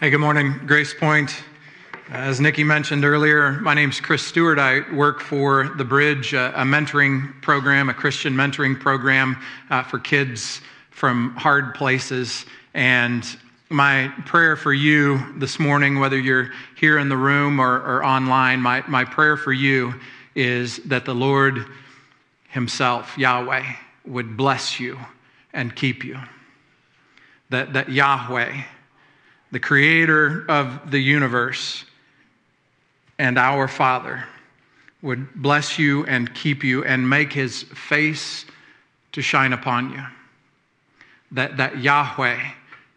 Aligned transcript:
Hey, 0.00 0.10
good 0.10 0.20
morning, 0.20 0.60
Grace 0.64 0.94
Point. 0.94 1.42
As 2.08 2.40
Nikki 2.40 2.62
mentioned 2.62 3.04
earlier, 3.04 3.50
my 3.54 3.74
name's 3.74 4.00
Chris 4.00 4.24
Stewart. 4.24 4.56
I 4.56 4.88
work 4.94 5.18
for 5.18 5.70
The 5.76 5.84
Bridge, 5.84 6.34
a 6.34 6.52
mentoring 6.58 7.42
program, 7.42 7.88
a 7.88 7.94
Christian 7.94 8.32
mentoring 8.32 8.78
program 8.78 9.36
uh, 9.70 9.82
for 9.82 9.98
kids 9.98 10.60
from 10.90 11.34
hard 11.34 11.74
places. 11.74 12.46
And 12.74 13.26
my 13.70 14.12
prayer 14.24 14.54
for 14.54 14.72
you 14.72 15.18
this 15.36 15.58
morning, 15.58 15.98
whether 15.98 16.16
you're 16.16 16.52
here 16.76 16.98
in 16.98 17.08
the 17.08 17.16
room 17.16 17.58
or, 17.58 17.78
or 17.78 18.04
online, 18.04 18.60
my, 18.60 18.84
my 18.86 19.04
prayer 19.04 19.36
for 19.36 19.52
you 19.52 19.94
is 20.36 20.76
that 20.84 21.06
the 21.06 21.14
Lord 21.14 21.66
Himself, 22.50 23.18
Yahweh, 23.18 23.64
would 24.06 24.36
bless 24.36 24.78
you 24.78 24.96
and 25.52 25.74
keep 25.74 26.04
you. 26.04 26.20
That, 27.50 27.72
that 27.72 27.88
Yahweh, 27.88 28.62
the 29.50 29.60
creator 29.60 30.44
of 30.48 30.90
the 30.90 30.98
universe 30.98 31.84
and 33.18 33.38
our 33.38 33.66
Father, 33.66 34.24
would 35.02 35.34
bless 35.34 35.78
you 35.78 36.04
and 36.06 36.32
keep 36.34 36.64
you 36.64 36.84
and 36.84 37.08
make 37.08 37.32
his 37.32 37.62
face 37.62 38.44
to 39.12 39.22
shine 39.22 39.52
upon 39.52 39.90
you. 39.90 40.04
That, 41.32 41.56
that 41.58 41.78
Yahweh, 41.78 42.38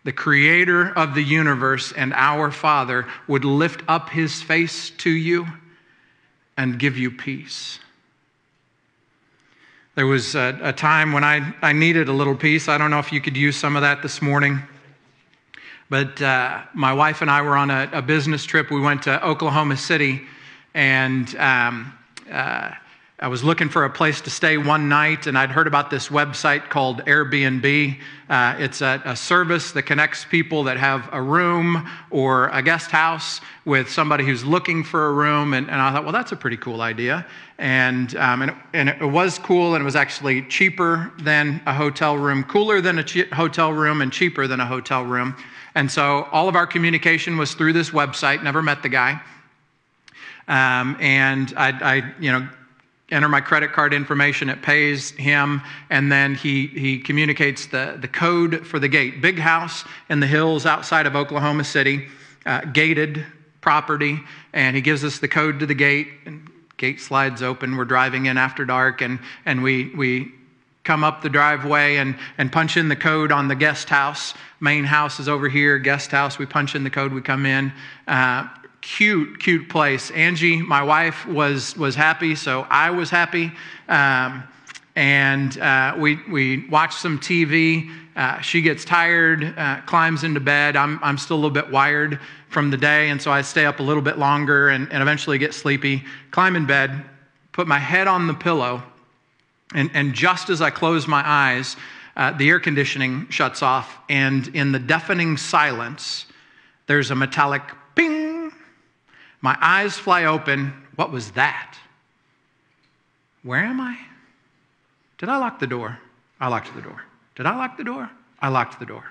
the 0.04 0.12
creator 0.12 0.90
of 0.98 1.14
the 1.14 1.22
universe 1.22 1.92
and 1.92 2.14
our 2.14 2.52
Father, 2.52 3.08
would 3.28 3.46
lift 3.46 3.84
up 3.88 4.10
his 4.10 4.42
face 4.42 4.90
to 4.92 5.10
you 5.10 5.48
and 6.58 6.80
give 6.80 6.98
you 6.98 7.12
peace. 7.12 7.80
There 9.96 10.08
was 10.08 10.36
a, 10.36 10.58
a, 10.62 10.74
time 10.74 11.12
when 11.12 11.24
I, 11.24 11.54
I 11.62 11.74
needed 11.74 12.08
a 12.08 12.14
little 12.14 12.36
peace. 12.36 12.70
I 12.70 12.78
don't 12.78 12.92
know 12.92 13.00
if 13.00 13.12
you 13.12 13.20
could 13.20 13.36
use 13.36 13.58
some 13.58 13.76
of 13.76 13.82
that 13.82 14.02
this 14.02 14.22
morning. 14.22 14.62
But 15.92 16.22
uh, 16.22 16.62
my 16.74 16.94
wife 16.94 17.22
and 17.22 17.30
I 17.30 17.42
were 17.42 17.58
on 17.58 17.70
a, 17.70 17.90
a, 17.92 18.02
business 18.02 18.46
trip. 18.46 18.72
We 18.72 18.80
went 18.80 19.04
to 19.04 19.28
Oklahoma 19.28 19.76
City, 19.76 20.22
and 20.74 21.36
um, 21.36 21.94
uh, 22.32 22.72
I 23.20 23.28
was 23.28 23.44
looking 23.44 23.68
for 23.68 23.84
a 23.84 23.90
place 23.90 24.22
to 24.22 24.30
stay 24.30 24.58
one 24.58 24.88
night, 24.88 25.28
and 25.28 25.38
I'd 25.38 25.52
heard 25.52 25.68
about 25.68 25.90
this 25.90 26.08
website 26.08 26.70
called 26.70 27.04
Airbnb. 27.04 28.00
Uh, 28.30 28.56
it's 28.58 28.82
a, 28.82 29.02
a, 29.04 29.18
service 29.18 29.74
that 29.74 29.84
connects 29.84 30.24
people 30.24 30.64
that 30.64 30.78
have 30.78 31.10
a 31.12 31.22
room 31.22 31.90
or 32.10 32.48
a 32.48 32.62
guest 32.62 32.90
house 32.90 33.42
with 33.66 33.92
somebody 33.92 34.24
who's 34.24 34.46
looking 34.46 34.86
for 34.86 35.08
a 35.08 35.12
room. 35.12 35.54
And, 35.54 35.70
and 35.70 35.82
I 35.82 35.92
thought, 35.92 36.04
well, 36.04 36.14
that's 36.14 36.32
a 36.32 36.38
pretty 36.38 36.56
cool 36.56 36.80
idea. 36.80 37.28
And, 37.58 38.16
um, 38.16 38.44
and, 38.44 38.52
it, 38.52 38.58
and, 38.72 38.90
it, 38.90 39.06
was 39.06 39.38
cool, 39.40 39.76
and 39.76 39.82
it 39.82 39.86
was 39.86 39.98
actually 39.98 40.44
cheaper 40.44 41.12
than 41.20 41.62
a 41.66 41.74
hotel 41.74 42.18
room, 42.18 42.46
cooler 42.46 42.80
than 42.80 42.98
a 42.98 43.36
hotel 43.36 43.74
room, 43.74 44.02
and 44.02 44.14
cheaper 44.14 44.48
than 44.48 44.62
a 44.62 44.66
hotel 44.66 45.04
room. 45.04 45.36
And 45.76 45.90
so 45.90 46.28
all 46.32 46.50
of 46.50 46.56
our 46.56 46.68
communication 46.68 47.38
was 47.38 47.54
through 47.54 47.74
this 47.74 47.92
website, 47.92 48.44
never 48.44 48.62
met 48.62 48.84
the 48.84 48.90
guy. 48.90 49.22
Um, 50.48 50.98
and 51.00 51.54
I, 51.56 51.70
I, 51.70 52.14
you 52.20 52.32
know, 52.32 52.48
enter 53.10 53.30
my 53.30 53.42
credit 53.42 53.74
card 53.74 53.94
information, 53.94 54.50
it 54.50 54.62
pays 54.62 55.12
him, 55.12 55.62
and 55.90 56.12
then 56.12 56.34
he, 56.34 56.68
he 56.68 57.00
communicates 57.00 57.68
the, 57.68 57.98
the 58.00 58.08
code 58.08 58.66
for 58.66 58.80
the 58.80 58.88
gate. 58.88 59.22
Big 59.22 59.38
house 59.38 59.84
in 60.10 60.20
the 60.20 60.28
hills 60.28 60.66
outside 60.66 61.06
of 61.06 61.16
Oklahoma 61.16 61.64
City, 61.64 62.08
uh, 62.46 62.62
gated 62.62 63.26
property, 63.60 64.20
and 64.54 64.76
he 64.76 64.82
gives 64.82 65.04
us 65.04 65.20
the 65.20 65.28
code 65.28 65.60
to 65.60 65.66
the 65.66 65.74
gate, 65.74 66.08
and 66.26 66.50
gate 66.78 67.00
slides 67.00 67.42
open. 67.42 67.76
We're 67.76 67.86
driving 67.86 68.26
in 68.26 68.38
after 68.38 68.66
dark, 68.66 69.02
and, 69.02 69.20
and 69.46 69.62
we, 69.62 69.94
we 69.96 70.32
come 70.84 71.04
up 71.04 71.22
the 71.22 71.30
driveway 71.30 71.98
and, 71.98 72.18
and 72.38 72.52
punch 72.52 72.78
in 72.78 72.88
the 72.88 72.96
code 72.96 73.32
on 73.32 73.48
the 73.48 73.56
guest 73.56 73.90
house. 73.90 74.34
Main 74.60 74.84
house 74.84 75.20
is 75.20 75.30
over 75.30 75.48
here, 75.48 75.78
guest 75.78 76.12
house. 76.12 76.40
We 76.40 76.46
punch 76.46 76.76
in 76.76 76.84
the 76.84 76.90
code, 76.90 77.14
we 77.14 77.22
come 77.22 77.46
in. 77.46 77.72
Uh, 78.08 78.48
cute, 78.82 79.40
cute 79.40 79.70
place. 79.70 80.12
Angie, 80.12 80.62
my 80.62 80.84
wife, 80.84 81.26
was, 81.28 81.76
was 81.78 81.96
happy, 81.96 82.36
so 82.36 82.66
I 82.70 82.90
was 82.90 83.10
happy. 83.10 83.52
Um, 83.88 84.44
and 84.96 85.58
uh, 85.60 85.96
we, 85.98 86.20
we 86.30 86.68
watch 86.68 86.96
some 86.96 87.20
TV. 87.20 87.90
Uh, 88.16 88.42
she 88.42 88.62
gets 88.62 88.84
tired, 88.84 89.54
uh, 89.58 89.82
climbs 89.86 90.24
into 90.24 90.40
bed. 90.40 90.76
I'm, 90.76 91.00
I'm 91.02 91.18
still 91.18 91.38
a 91.38 91.42
little 91.42 91.52
bit 91.52 91.72
wired 91.72 92.20
from 92.50 92.70
the 92.70 92.78
day, 92.78 93.10
and 93.10 93.22
so 93.22 93.32
I 93.32 93.42
stay 93.42 93.66
up 93.66 93.80
a 93.80 93.84
little 93.84 94.02
bit 94.02 94.18
longer 94.18 94.70
and, 94.70 94.92
and 94.92 95.02
eventually 95.02 95.38
get 95.38 95.54
sleepy. 95.54 96.04
Climb 96.32 96.56
in 96.56 96.66
bed, 96.66 97.06
put 97.54 97.68
my 97.68 97.80
head 97.80 98.08
on 98.08 98.28
the 98.28 98.34
pillow, 98.34 98.84
and, 99.74 99.90
and 99.94 100.14
just 100.14 100.50
as 100.50 100.62
I 100.62 100.70
close 100.70 101.08
my 101.08 101.24
eyes, 101.26 101.76
uh, 102.16 102.32
the 102.32 102.50
air 102.50 102.60
conditioning 102.60 103.28
shuts 103.30 103.62
off, 103.62 104.00
and 104.10 104.48
in 104.50 104.72
the 104.72 104.80
deafening 104.80 105.38
silence, 105.38 106.26
there's 106.88 107.12
a 107.12 107.16
metallic 107.16 107.64
ping. 107.96 108.52
My 109.42 109.58
eyes 109.62 109.98
fly 109.98 110.26
open. 110.26 110.74
What 110.96 111.12
was 111.12 111.32
that? 111.32 111.78
Where 113.44 113.64
am 113.64 113.80
I? 113.80 113.98
Did 115.18 115.30
I 115.30 115.38
lock 115.38 115.60
the 115.60 115.68
door? 115.68 115.98
I 116.40 116.48
locked 116.48 116.76
the 116.76 116.82
door. 116.82 117.02
Did 117.36 117.46
I 117.46 117.56
lock 117.56 117.78
the 117.78 117.84
door? 117.84 118.10
I 118.40 118.50
locked 118.50 118.80
the 118.80 118.86
door. 118.86 119.06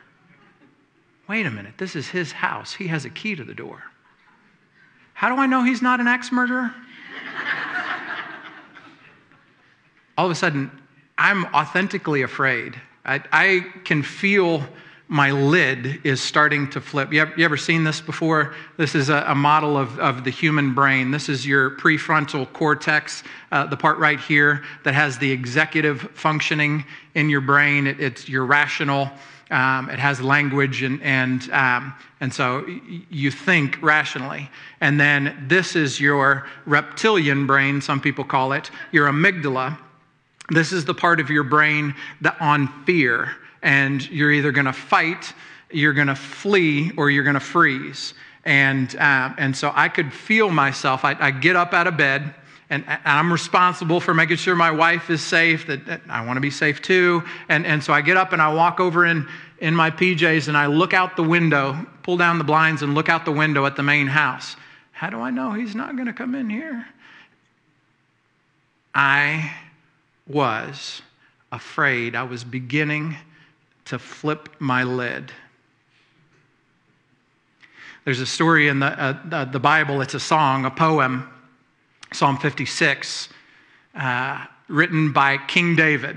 Wait 1.28 1.46
a 1.46 1.50
minute, 1.50 1.74
this 1.78 1.94
is 1.94 2.08
his 2.08 2.32
house. 2.32 2.74
He 2.74 2.88
has 2.88 3.04
a 3.04 3.10
key 3.10 3.36
to 3.36 3.44
the 3.44 3.54
door. 3.54 3.82
How 5.14 5.34
do 5.34 5.40
I 5.40 5.46
know 5.46 5.62
he's 5.62 5.82
not 5.82 6.00
an 6.00 6.08
axe 6.08 6.32
murderer? 6.32 6.74
All 10.20 10.26
of 10.26 10.32
a 10.32 10.34
sudden, 10.34 10.70
I'm 11.16 11.46
authentically 11.46 12.20
afraid. 12.20 12.78
I, 13.06 13.22
I 13.32 13.64
can 13.84 14.02
feel 14.02 14.62
my 15.08 15.30
lid 15.30 16.04
is 16.04 16.20
starting 16.20 16.68
to 16.72 16.80
flip. 16.82 17.10
You 17.10 17.22
ever, 17.22 17.32
you 17.38 17.44
ever 17.46 17.56
seen 17.56 17.84
this 17.84 18.02
before? 18.02 18.54
This 18.76 18.94
is 18.94 19.08
a, 19.08 19.24
a, 19.28 19.34
model 19.34 19.78
of, 19.78 19.98
of 19.98 20.24
the 20.24 20.30
human 20.30 20.74
brain. 20.74 21.10
This 21.10 21.30
is 21.30 21.46
your 21.46 21.70
prefrontal 21.70 22.52
cortex, 22.52 23.22
uh, 23.50 23.64
the 23.64 23.78
part 23.78 23.96
right 23.96 24.20
here 24.20 24.62
that 24.84 24.92
has 24.92 25.16
the 25.16 25.32
executive 25.32 26.02
functioning 26.12 26.84
in 27.14 27.30
your 27.30 27.40
brain. 27.40 27.86
It, 27.86 27.98
it's 27.98 28.28
your 28.28 28.44
rational. 28.44 29.10
Um, 29.50 29.88
it 29.88 29.98
has 29.98 30.20
language, 30.20 30.82
and, 30.82 31.02
and, 31.02 31.50
um, 31.50 31.94
and 32.20 32.32
so 32.32 32.66
you 33.08 33.30
think 33.30 33.80
rationally. 33.80 34.50
And 34.82 35.00
then 35.00 35.46
this 35.48 35.76
is 35.76 35.98
your 35.98 36.46
reptilian 36.66 37.46
brain, 37.46 37.80
some 37.80 38.02
people 38.02 38.24
call 38.24 38.52
it, 38.52 38.70
your 38.92 39.08
amygdala 39.08 39.78
this 40.50 40.72
is 40.72 40.84
the 40.84 40.94
part 40.94 41.20
of 41.20 41.30
your 41.30 41.44
brain 41.44 41.94
that 42.20 42.36
on 42.40 42.68
fear, 42.84 43.36
and 43.62 44.08
you're 44.10 44.32
either 44.32 44.52
going 44.52 44.66
to 44.66 44.72
fight, 44.72 45.32
you're 45.70 45.92
going 45.92 46.08
to 46.08 46.14
flee, 46.14 46.92
or 46.96 47.10
you're 47.10 47.24
going 47.24 47.34
to 47.34 47.40
freeze. 47.40 48.14
And, 48.44 48.94
uh, 48.96 49.32
and 49.38 49.56
so 49.56 49.72
I 49.74 49.88
could 49.88 50.12
feel 50.12 50.50
myself. 50.50 51.04
I, 51.04 51.16
I 51.18 51.30
get 51.30 51.56
up 51.56 51.72
out 51.72 51.86
of 51.86 51.96
bed, 51.96 52.34
and, 52.70 52.84
and, 52.88 53.00
I'm 53.04 53.32
responsible 53.32 54.00
for 54.00 54.14
making 54.14 54.38
sure 54.38 54.56
my 54.56 54.70
wife 54.70 55.10
is 55.10 55.22
safe, 55.22 55.66
that, 55.66 55.86
that 55.86 56.02
I 56.08 56.24
want 56.24 56.36
to 56.36 56.40
be 56.40 56.50
safe 56.50 56.80
too. 56.80 57.22
And, 57.48 57.66
and 57.66 57.82
so 57.82 57.92
I 57.92 58.00
get 58.00 58.16
up 58.16 58.32
and 58.32 58.40
I 58.40 58.52
walk 58.52 58.80
over 58.80 59.06
in, 59.06 59.28
in 59.58 59.74
my 59.74 59.90
PJs 59.90 60.48
and 60.48 60.56
I 60.56 60.66
look 60.66 60.94
out 60.94 61.16
the 61.16 61.22
window, 61.22 61.86
pull 62.02 62.16
down 62.16 62.38
the 62.38 62.44
blinds, 62.44 62.82
and 62.82 62.94
look 62.94 63.08
out 63.08 63.24
the 63.24 63.32
window 63.32 63.66
at 63.66 63.76
the 63.76 63.82
main 63.82 64.06
house. 64.06 64.56
How 64.92 65.10
do 65.10 65.20
I 65.20 65.30
know 65.30 65.52
he's 65.52 65.74
not 65.74 65.94
going 65.96 66.06
to 66.06 66.12
come 66.12 66.34
in 66.34 66.48
here? 66.50 66.86
I 68.94 69.52
was 70.30 71.02
afraid. 71.52 72.14
I 72.14 72.22
was 72.22 72.44
beginning 72.44 73.16
to 73.86 73.98
flip 73.98 74.48
my 74.58 74.84
lid. 74.84 75.32
There's 78.04 78.20
a 78.20 78.26
story 78.26 78.68
in 78.68 78.80
the, 78.80 78.86
uh, 78.86 79.44
the 79.44 79.60
Bible, 79.60 80.00
it's 80.00 80.14
a 80.14 80.20
song, 80.20 80.64
a 80.64 80.70
poem, 80.70 81.28
Psalm 82.12 82.38
56, 82.38 83.28
uh, 83.94 84.46
written 84.68 85.12
by 85.12 85.38
King 85.38 85.76
David. 85.76 86.16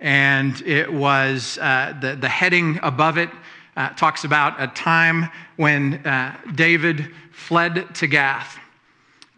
And 0.00 0.60
it 0.62 0.92
was 0.92 1.58
uh, 1.58 1.94
the, 2.00 2.16
the 2.16 2.28
heading 2.28 2.80
above 2.82 3.18
it 3.18 3.30
uh, 3.76 3.90
talks 3.90 4.24
about 4.24 4.60
a 4.60 4.66
time 4.68 5.30
when 5.56 5.94
uh, 6.06 6.36
David 6.54 7.12
fled 7.30 7.94
to 7.96 8.06
Gath. 8.06 8.58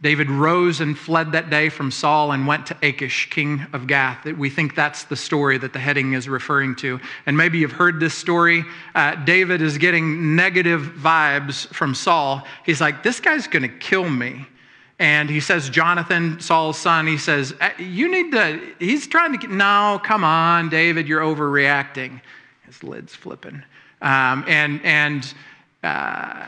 David 0.03 0.29
rose 0.31 0.81
and 0.81 0.99
fled 0.99 1.31
that 1.33 1.49
day 1.49 1.69
from 1.69 1.93
Saul 1.93 2.33
and 2.33 2.45
went 2.45 2.67
to 2.67 2.77
Achish, 2.83 3.31
king 3.31 3.65
of 3.73 3.87
Gath. 3.87 4.25
We 4.25 4.51
think 4.51 4.75
that's 4.75 5.05
the 5.05 5.15
story 5.15 5.59
that 5.59 5.73
the 5.73 5.79
heading 5.79 6.15
is 6.15 6.29
referring 6.29 6.75
to. 6.77 6.99
And 7.25 7.37
maybe 7.37 7.59
you've 7.59 7.73
heard 7.73 8.01
this 8.01 8.13
story. 8.13 8.65
Uh, 8.97 9.15
David 9.15 9.63
is 9.63 9.79
getting 9.79 10.35
negative 10.35 10.83
vibes 10.99 11.69
from 11.69 11.95
Saul. 11.95 12.45
He's 12.67 12.81
like, 12.81 13.05
this 13.05 13.21
guy's 13.21 13.47
going 13.47 13.63
to 13.63 13.69
kill 13.69 14.11
me. 14.11 14.47
And 14.99 15.31
he 15.31 15.39
says, 15.39 15.71
Jonathan, 15.71 16.41
Saul's 16.41 16.79
son, 16.79 17.07
he 17.07 17.17
says, 17.17 17.55
uh, 17.61 17.71
You 17.79 18.11
need 18.11 18.33
to, 18.33 18.61
he's 18.81 19.07
trying 19.07 19.33
to 19.33 19.39
get, 19.39 19.51
no, 19.51 20.01
come 20.03 20.25
on, 20.25 20.69
David, 20.69 21.07
you're 21.07 21.23
overreacting. 21.23 22.21
His 22.67 22.83
lid's 22.83 23.15
flipping. 23.15 23.63
Um, 24.01 24.45
and, 24.49 24.81
and, 24.85 25.35
uh, 25.85 26.47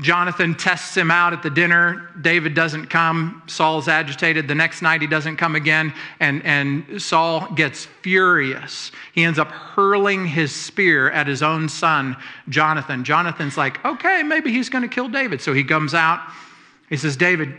Jonathan 0.00 0.54
tests 0.54 0.96
him 0.96 1.10
out 1.10 1.34
at 1.34 1.42
the 1.42 1.50
dinner. 1.50 2.08
David 2.20 2.54
doesn't 2.54 2.86
come. 2.86 3.42
Saul's 3.46 3.88
agitated. 3.88 4.48
The 4.48 4.54
next 4.54 4.80
night, 4.80 5.02
he 5.02 5.06
doesn't 5.06 5.36
come 5.36 5.54
again. 5.54 5.92
And, 6.18 6.42
and 6.44 7.00
Saul 7.00 7.52
gets 7.52 7.84
furious. 7.84 8.90
He 9.12 9.22
ends 9.22 9.38
up 9.38 9.48
hurling 9.48 10.26
his 10.26 10.54
spear 10.54 11.10
at 11.10 11.26
his 11.26 11.42
own 11.42 11.68
son, 11.68 12.16
Jonathan. 12.48 13.04
Jonathan's 13.04 13.58
like, 13.58 13.84
okay, 13.84 14.22
maybe 14.22 14.50
he's 14.50 14.70
going 14.70 14.82
to 14.82 14.88
kill 14.88 15.08
David. 15.08 15.42
So 15.42 15.52
he 15.52 15.62
comes 15.62 15.92
out. 15.92 16.20
He 16.88 16.96
says, 16.96 17.16
David, 17.16 17.54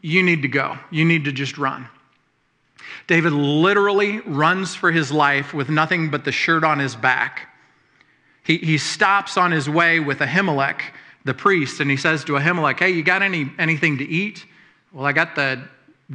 you 0.00 0.22
need 0.22 0.42
to 0.42 0.48
go. 0.48 0.78
You 0.90 1.04
need 1.04 1.24
to 1.26 1.32
just 1.32 1.58
run. 1.58 1.86
David 3.06 3.32
literally 3.32 4.20
runs 4.20 4.74
for 4.74 4.90
his 4.90 5.12
life 5.12 5.52
with 5.52 5.68
nothing 5.68 6.10
but 6.10 6.24
the 6.24 6.32
shirt 6.32 6.64
on 6.64 6.78
his 6.78 6.96
back. 6.96 7.48
He, 8.44 8.56
he 8.56 8.78
stops 8.78 9.36
on 9.36 9.52
his 9.52 9.68
way 9.68 10.00
with 10.00 10.20
Ahimelech 10.20 10.80
the 11.24 11.34
priest 11.34 11.80
and 11.80 11.90
he 11.90 11.96
says 11.96 12.24
to 12.24 12.32
Ahimelech, 12.32 12.78
Hey, 12.78 12.90
you 12.90 13.02
got 13.02 13.22
any, 13.22 13.50
anything 13.58 13.98
to 13.98 14.04
eat? 14.04 14.46
Well, 14.92 15.06
I 15.06 15.12
got 15.12 15.34
the 15.34 15.62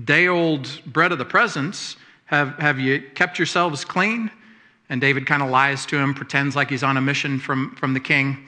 day 0.04 0.28
old 0.28 0.82
bread 0.86 1.12
of 1.12 1.18
the 1.18 1.26
presence. 1.26 1.96
Have, 2.26 2.58
have 2.60 2.80
you 2.80 3.02
kept 3.14 3.38
yourselves 3.38 3.86
clean? 3.86 4.32
And 4.90 5.02
David 5.02 5.26
kind 5.26 5.42
of 5.42 5.50
lies 5.50 5.86
to 5.88 5.98
him, 5.98 6.14
pretends 6.14 6.56
like 6.56 6.70
he's 6.70 6.84
on 6.84 6.98
a 6.98 7.02
mission 7.02 7.40
from, 7.40 7.76
from 7.76 7.94
the 7.94 8.00
king. 8.00 8.48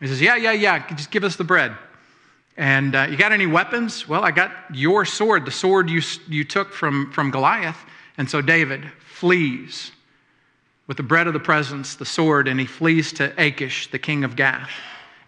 He 0.00 0.06
says, 0.06 0.20
Yeah, 0.20 0.36
yeah, 0.36 0.52
yeah, 0.52 0.88
just 0.94 1.10
give 1.10 1.24
us 1.24 1.36
the 1.36 1.44
bread. 1.44 1.76
And 2.56 2.94
uh, 2.94 3.06
you 3.10 3.16
got 3.16 3.32
any 3.32 3.46
weapons? 3.46 4.08
Well, 4.08 4.24
I 4.24 4.30
got 4.30 4.50
your 4.72 5.04
sword, 5.04 5.44
the 5.44 5.50
sword 5.50 5.90
you, 5.90 6.00
you 6.26 6.42
took 6.42 6.72
from, 6.72 7.12
from 7.12 7.30
Goliath. 7.30 7.78
And 8.16 8.28
so 8.28 8.40
David 8.40 8.90
flees 9.04 9.92
with 10.86 10.96
the 10.96 11.02
bread 11.02 11.26
of 11.26 11.34
the 11.34 11.40
presence, 11.40 11.96
the 11.96 12.06
sword, 12.06 12.48
and 12.48 12.58
he 12.58 12.64
flees 12.64 13.12
to 13.14 13.34
Achish, 13.36 13.90
the 13.90 13.98
king 13.98 14.24
of 14.24 14.36
Gath. 14.36 14.70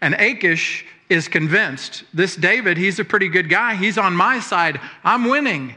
And 0.01 0.13
Achish 0.15 0.85
is 1.09 1.27
convinced 1.27 2.03
this 2.13 2.35
David, 2.35 2.77
he's 2.77 2.99
a 2.99 3.05
pretty 3.05 3.27
good 3.27 3.49
guy. 3.49 3.75
He's 3.75 3.97
on 3.97 4.15
my 4.15 4.39
side. 4.39 4.79
I'm 5.03 5.25
winning. 5.25 5.75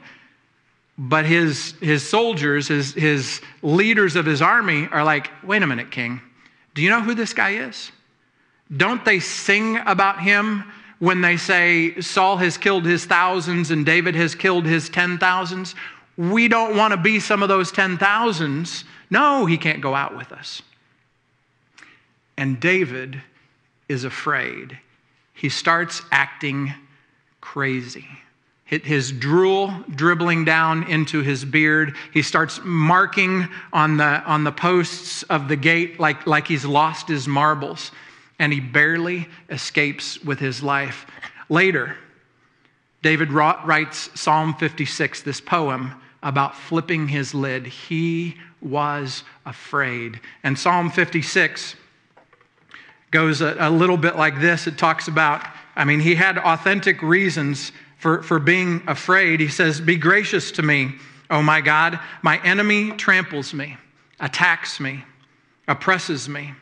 But 0.99 1.25
his, 1.25 1.73
his 1.81 2.07
soldiers, 2.09 2.69
his, 2.69 2.93
his 2.93 3.41
leaders 3.63 4.15
of 4.15 4.27
his 4.27 4.43
army 4.43 4.89
are 4.93 5.03
like, 5.03 5.31
wait 5.43 5.63
a 5.63 5.67
minute, 5.67 5.91
king. 5.91 6.21
Do 6.75 6.83
you 6.83 6.91
know 6.91 7.01
who 7.01 7.15
this 7.15 7.33
guy 7.33 7.55
is? 7.55 7.91
Don't 8.77 9.05
they 9.05 9.19
sing 9.19 9.79
about 9.87 10.21
him 10.21 10.65
when 10.99 11.21
they 11.21 11.37
say 11.37 12.01
Saul 12.01 12.37
has 12.37 12.57
killed 12.57 12.85
his 12.85 13.05
thousands 13.05 13.71
and 13.71 13.85
David 13.85 14.15
has 14.15 14.35
killed 14.35 14.67
his 14.67 14.89
ten 14.89 15.19
thousands? 15.19 15.75
We 16.17 16.47
don't 16.47 16.77
want 16.77 16.93
to 16.93 16.99
be 16.99 17.21
some 17.21 17.43
of 17.43 17.49
those 17.49 17.73
ten 17.73 17.99
thousands. 17.99 18.85
No, 19.11 19.47
he 19.47 19.59
can't 19.59 19.81
go 19.81 19.95
out 19.95 20.17
with 20.17 20.31
us. 20.31 20.63
And 22.37 22.61
David 22.61 23.21
is 23.89 24.05
afraid, 24.05 24.79
he 25.35 25.49
starts 25.49 26.03
acting 26.11 26.73
crazy. 27.41 28.07
His 28.65 29.13
drool 29.13 29.75
dribbling 29.95 30.47
down 30.47 30.85
into 30.85 31.21
his 31.21 31.45
beard. 31.45 31.95
He 32.15 32.23
starts 32.23 32.59
marking 32.65 33.47
on 33.71 33.99
the, 33.99 34.23
on 34.23 34.45
the 34.45 34.53
posts 34.53 35.25
of 35.25 35.49
the 35.49 35.57
gate 35.57 36.01
like, 36.01 36.27
like 36.27 36.49
he's 36.49 36.65
lost 36.65 37.09
his 37.09 37.29
marbles. 37.29 37.91
And 38.39 38.51
he 38.51 38.61
barely 38.61 39.29
escapes 39.51 40.23
with 40.25 40.39
his 40.39 40.63
life. 40.63 41.05
Later, 41.51 41.99
David 43.03 43.31
writes 43.31 44.09
Psalm 44.19 44.55
56, 44.55 45.23
this 45.23 45.41
poem 45.41 46.01
about 46.23 46.57
flipping 46.57 47.09
his 47.09 47.35
lid. 47.35 47.67
He 47.67 48.37
was 48.63 49.23
afraid. 49.45 50.19
And 50.45 50.59
Psalm 50.59 50.91
56 50.91 51.75
goes 53.13 53.43
a, 53.43 53.55
a 53.61 53.71
little 53.71 53.97
bit 53.97 54.17
like 54.17 54.41
this. 54.41 54.67
It 54.67 54.77
talks 54.77 55.07
about, 55.07 55.47
I 55.77 55.85
mean, 55.85 56.01
he 56.01 56.17
had 56.17 56.39
authentic 56.39 57.01
reasons 57.03 57.71
for, 57.99 58.23
for 58.23 58.41
being 58.41 58.83
afraid. 58.89 59.39
He 59.39 59.49
says, 59.49 59.81
Be 59.81 59.97
gracious 59.97 60.51
to 60.53 60.63
me, 60.63 60.95
O 61.31 61.41
my 61.41 61.61
God. 61.61 62.01
My 62.23 62.43
enemy 62.43 62.91
tramples 62.93 63.55
me, 63.55 63.77
attacks 64.19 64.81
me, 64.81 65.05
oppresses 65.69 66.29
me. 66.29 66.55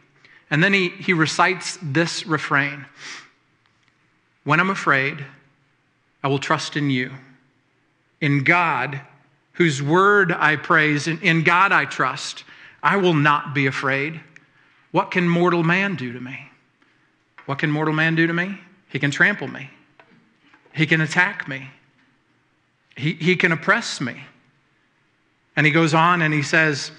And 0.51 0.63
then 0.63 0.75
he, 0.75 0.89
he 0.91 1.15
recites 1.15 1.79
this 1.81 2.27
refrain 2.27 2.85
When 4.45 4.61
I'm 4.61 4.71
afraid, 4.71 5.25
I 6.23 6.29
will 6.29 6.41
trust 6.41 6.77
in 6.77 6.91
you. 6.91 7.13
In 8.21 8.45
God, 8.45 9.01
whose 9.53 9.83
word 9.83 10.33
I 10.33 10.57
praise, 10.57 11.07
in, 11.07 11.21
in 11.23 11.43
God 11.43 11.73
I 11.73 11.87
trust, 11.87 12.45
I 12.83 12.97
will 12.97 13.15
not 13.15 13.55
be 13.55 13.67
afraid. 13.67 14.21
What 14.93 15.11
can 15.11 15.29
mortal 15.29 15.63
man 15.63 15.95
do 15.95 16.13
to 16.13 16.21
me? 16.21 16.51
What 17.47 17.59
can 17.59 17.71
mortal 17.71 17.95
man 17.95 18.15
do 18.15 18.27
to 18.27 18.33
me? 18.33 18.59
He 18.89 18.99
can 18.99 19.11
trample 19.11 19.49
me, 19.49 19.71
he 20.73 20.87
can 20.87 21.01
attack 21.01 21.47
me, 21.49 21.71
he, 22.97 23.15
he 23.15 23.37
can 23.37 23.53
oppress 23.53 24.01
me. 24.01 24.25
And 25.57 25.67
he 25.67 25.73
goes 25.73 25.95
on 25.95 26.23
and 26.23 26.33
he 26.33 26.43
says, 26.43 26.91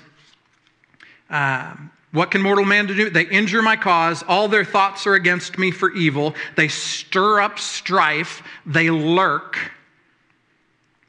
uh, 1.30 1.74
What 2.12 2.32
can 2.32 2.42
mortal 2.42 2.66
man 2.66 2.86
do? 2.86 3.10
They 3.10 3.24
injure 3.24 3.62
my 3.62 3.76
cause. 3.76 4.24
All 4.28 4.48
their 4.48 4.66
thoughts 4.66 5.08
are 5.08 5.16
against 5.16 5.58
me 5.58 5.72
for 5.72 5.92
evil. 5.94 6.36
They 6.56 6.68
stir 6.68 7.42
up 7.42 7.60
strife. 7.60 8.44
They 8.66 8.90
lurk. 8.90 9.58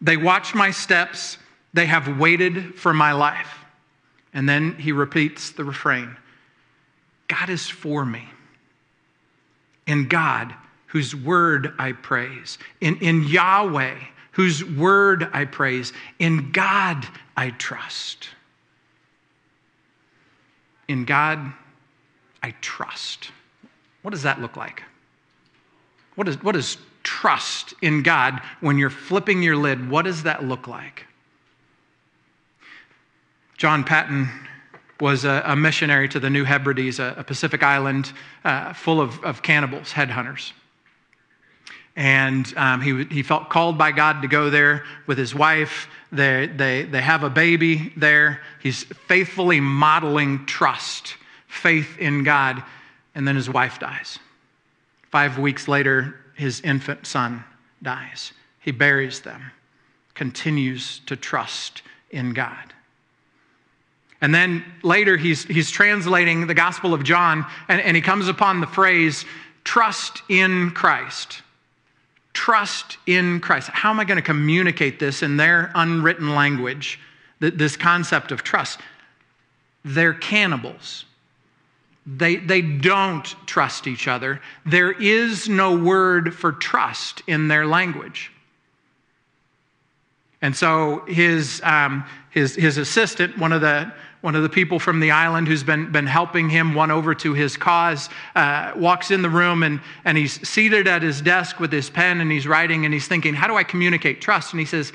They 0.01 0.17
watch 0.17 0.55
my 0.55 0.71
steps. 0.71 1.37
They 1.75 1.87
have 1.87 2.19
waited 2.19 2.77
for 2.77 2.95
my 2.95 3.13
life. 3.13 3.59
And 4.33 4.49
then 4.49 4.75
he 4.75 4.93
repeats 4.93 5.51
the 5.51 5.65
refrain 5.65 6.17
God 7.33 7.49
is 7.49 7.67
for 7.67 8.05
me. 8.05 8.29
In 9.87 10.07
God, 10.07 10.55
whose 10.89 11.17
word 11.17 11.73
I 11.79 11.93
praise. 11.93 12.59
In, 12.83 12.99
in 12.99 13.25
Yahweh, 13.25 13.95
whose 14.33 14.63
word 14.63 15.27
I 15.33 15.47
praise. 15.47 15.95
In 16.19 16.53
God 16.53 17.07
I 17.35 17.49
trust. 17.51 18.29
In 20.89 21.07
God 21.07 21.55
I 22.43 22.51
trust. 22.61 23.31
What 24.03 24.11
does 24.11 24.25
that 24.25 24.43
look 24.43 24.59
like? 24.59 24.83
What 26.17 26.29
is, 26.29 26.43
what 26.43 26.55
is 26.55 26.77
trust 27.03 27.73
in 27.81 28.03
God 28.03 28.43
when 28.61 28.77
you're 28.77 28.91
flipping 28.91 29.43
your 29.43 29.57
lid? 29.57 29.89
What 29.89 30.03
does 30.03 30.25
that 30.25 30.45
look 30.45 30.69
like? 30.69 31.07
John 33.57 33.85
Paton 33.85 34.29
was 35.03 35.25
a, 35.25 35.43
a 35.47 35.57
missionary 35.57 36.09
to 36.09 36.21
the 36.21 36.31
New 36.31 36.45
Hebrides, 36.45 37.01
a, 37.01 37.17
a 37.19 37.25
Pacific 37.25 37.65
island 37.65 38.13
uh, 38.45 38.73
full 38.73 39.01
of, 39.01 39.23
of 39.25 39.43
cannibals, 39.43 39.91
headhunters. 39.91 40.53
And 41.97 42.47
um, 42.57 42.81
he, 42.81 43.03
he 43.07 43.25
felt 43.25 43.51
called 43.51 43.77
by 43.77 43.91
God 43.91 44.23
to 44.23 44.29
go 44.29 44.49
there 44.49 44.85
with 45.09 45.19
his 45.19 45.35
wife. 45.35 45.89
They, 46.13 46.47
they, 46.47 46.85
they 46.85 47.01
have 47.03 47.25
a 47.25 47.31
baby 47.31 47.93
there. 47.97 48.43
He's 48.63 48.85
faithfully 48.85 49.59
modeling 49.59 50.47
trust, 50.47 51.17
faith 51.49 51.99
in 51.99 52.23
God. 52.23 52.63
And 53.17 53.27
then 53.27 53.35
his 53.35 53.51
wife 53.51 53.81
dies. 53.81 54.21
Five 55.11 55.37
weeks 55.37 55.67
later, 55.67 56.15
his 56.37 56.61
infant 56.61 57.09
son 57.09 57.43
dies. 57.83 58.33
He 58.61 58.71
buries 58.71 59.23
them, 59.23 59.51
continues 60.15 61.01
to 61.07 61.17
trust 61.17 61.83
in 62.13 62.35
God. 62.35 62.73
And 64.23 64.33
then 64.33 64.65
later, 64.83 65.17
he's, 65.17 65.45
he's 65.45 65.71
translating 65.71 66.47
the 66.47 66.55
Gospel 66.55 66.95
of 66.95 67.03
John, 67.03 67.45
and, 67.69 67.81
and 67.81 67.97
he 67.97 68.01
comes 68.01 68.29
upon 68.29 68.61
the 68.61 68.69
phrase, 68.69 69.25
trust 69.65 70.23
in 70.29 70.71
Christ. 70.71 71.43
Trust 72.33 72.99
in 73.07 73.41
Christ. 73.41 73.69
How 73.71 73.91
am 73.91 73.99
I 73.99 74.05
going 74.05 74.17
to 74.17 74.23
communicate 74.23 75.01
this 75.01 75.23
in 75.23 75.37
their 75.37 75.73
unwritten 75.75 76.35
language, 76.35 77.01
this 77.41 77.77
concept 77.77 78.31
of 78.31 78.45
trust? 78.45 78.81
They're 79.85 80.15
cannibals. 80.15 81.05
They, 82.07 82.37
they 82.37 82.63
don't 82.63 83.25
trust 83.47 83.89
each 83.89 84.07
other. 84.07 84.41
There 84.65 84.93
is 84.93 85.49
no 85.49 85.77
word 85.77 86.33
for 86.33 86.53
trust 86.53 87.23
in 87.27 87.49
their 87.49 87.67
language. 87.67 88.31
And 90.41 90.57
so 90.57 91.05
his, 91.07 91.61
um, 91.65 92.05
his, 92.31 92.57
his 92.57 92.79
assistant, 92.79 93.39
one 93.39 93.53
of 93.53 93.61
the 93.61 93.93
one 94.23 94.37
of 94.37 94.43
the 94.43 94.49
people 94.49 94.79
from 94.79 95.01
the 95.01 95.11
island 95.11 95.49
who's 95.49 95.65
been, 95.65 95.91
been 95.91 96.07
helping 96.07 96.49
him, 96.49 96.75
won 96.75 96.91
over 96.91 97.15
to 97.15 97.35
his 97.35 97.57
cause, 97.57 98.09
uh, 98.37 98.73
walks 98.77 99.11
in 99.11 99.21
the 99.21 99.29
room 99.29 99.65
and, 99.65 99.81
and 100.05 100.17
he's 100.17 100.49
seated 100.49 100.89
at 100.89 101.03
his 101.03 101.21
desk 101.21 101.61
with 101.61 101.73
his 101.73 101.91
pen 101.91 102.21
and 102.21 102.31
he's 102.31 102.47
writing 102.47 102.85
and 102.85 102.95
he's 102.95 103.07
thinking, 103.07 103.35
How 103.35 103.49
do 103.49 103.57
I 103.57 103.65
communicate 103.65 104.21
trust? 104.21 104.53
And 104.53 104.61
he 104.61 104.67
says, 104.67 104.93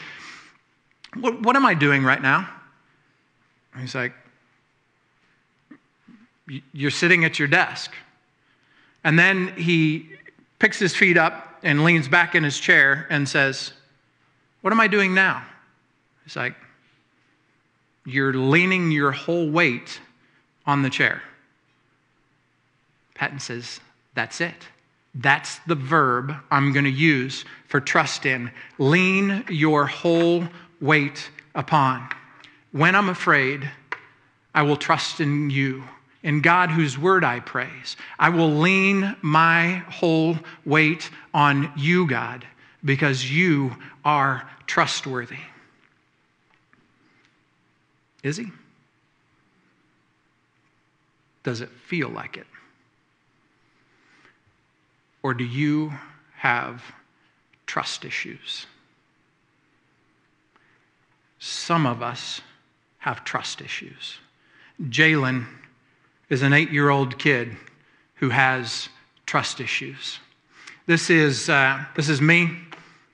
What, 1.20 1.42
what 1.42 1.56
am 1.58 1.66
I 1.66 1.74
doing 1.74 2.04
right 2.04 2.22
now? 2.22 2.50
And 3.74 3.82
he's 3.82 3.94
like, 3.94 4.14
You're 6.72 6.90
sitting 6.90 7.26
at 7.26 7.38
your 7.38 7.50
desk. 7.50 7.92
And 9.04 9.20
then 9.20 9.50
he 9.58 10.10
picks 10.58 10.80
his 10.80 10.96
feet 10.96 11.18
up 11.18 11.60
and 11.64 11.84
leans 11.84 12.08
back 12.08 12.34
in 12.34 12.46
his 12.46 12.58
chair 12.58 13.06
and 13.10 13.28
says, 13.28 13.74
What 14.62 14.72
am 14.72 14.80
I 14.80 14.88
doing 14.88 15.14
now? 15.14 15.44
He's 16.24 16.38
like, 16.38 16.56
you're 18.08 18.34
leaning 18.34 18.90
your 18.90 19.12
whole 19.12 19.50
weight 19.50 20.00
on 20.66 20.82
the 20.82 20.90
chair. 20.90 21.22
Paton 23.16 23.40
says, 23.40 23.82
That's 24.16 24.40
it. 24.40 24.56
That's 25.14 25.60
the 25.68 25.76
verb 25.76 26.34
I'm 26.50 26.72
going 26.72 26.86
to 26.86 26.92
use 26.92 27.44
for 27.68 27.82
trust 27.82 28.26
in. 28.26 28.50
Lean 28.78 29.44
your 29.50 29.88
whole 29.88 30.46
weight 30.80 31.30
upon. 31.54 32.08
When 32.72 32.96
I'm 32.96 33.10
afraid, 33.10 33.70
I 34.56 34.62
will 34.62 34.78
trust 34.78 35.20
in 35.20 35.50
you, 35.50 35.84
in 36.24 36.40
God 36.40 36.70
whose 36.70 36.98
word 36.98 37.26
I 37.26 37.42
praise. 37.42 37.98
I 38.18 38.30
will 38.30 38.52
lean 38.52 39.18
my 39.22 39.84
whole 39.90 40.38
weight 40.66 41.10
on 41.34 41.74
you, 41.76 42.08
God, 42.08 42.48
because 42.86 43.30
you 43.30 43.76
are 44.06 44.50
trustworthy. 44.66 45.40
Is 48.28 48.36
he? 48.36 48.48
Does 51.44 51.62
it 51.62 51.70
feel 51.70 52.10
like 52.10 52.36
it? 52.36 52.46
Or 55.24 55.34
do 55.34 55.46
you 55.46 55.94
have 56.36 56.84
trust 57.68 58.04
issues? 58.04 58.66
Some 61.40 61.86
of 61.86 62.02
us 62.02 62.42
have 62.98 63.24
trust 63.24 63.62
issues. 63.62 64.18
Jalen 64.84 65.46
is 66.28 66.42
an 66.42 66.52
eight 66.52 66.70
year 66.70 66.90
old 66.90 67.18
kid 67.18 67.56
who 68.16 68.30
has 68.30 68.90
trust 69.26 69.62
issues. 69.62 70.20
This 70.86 71.10
is, 71.10 71.48
uh, 71.48 71.86
this 71.96 72.10
is 72.10 72.20
me 72.20 72.58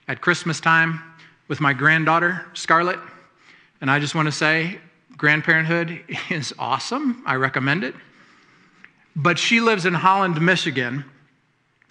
at 0.08 0.20
Christmas 0.20 0.58
time 0.58 1.00
with 1.46 1.60
my 1.60 1.72
granddaughter, 1.72 2.46
Scarlett. 2.54 2.98
And 3.80 3.88
I 3.88 4.00
just 4.00 4.16
want 4.16 4.26
to 4.26 4.32
say, 4.32 4.80
grandparenthood 5.16 6.02
is 6.30 6.54
awesome. 6.58 7.22
I 7.26 7.34
recommend 7.36 7.84
it. 7.84 7.94
But 9.16 9.38
she 9.38 9.60
lives 9.60 9.86
in 9.86 9.94
Holland, 9.94 10.40
Michigan. 10.40 11.04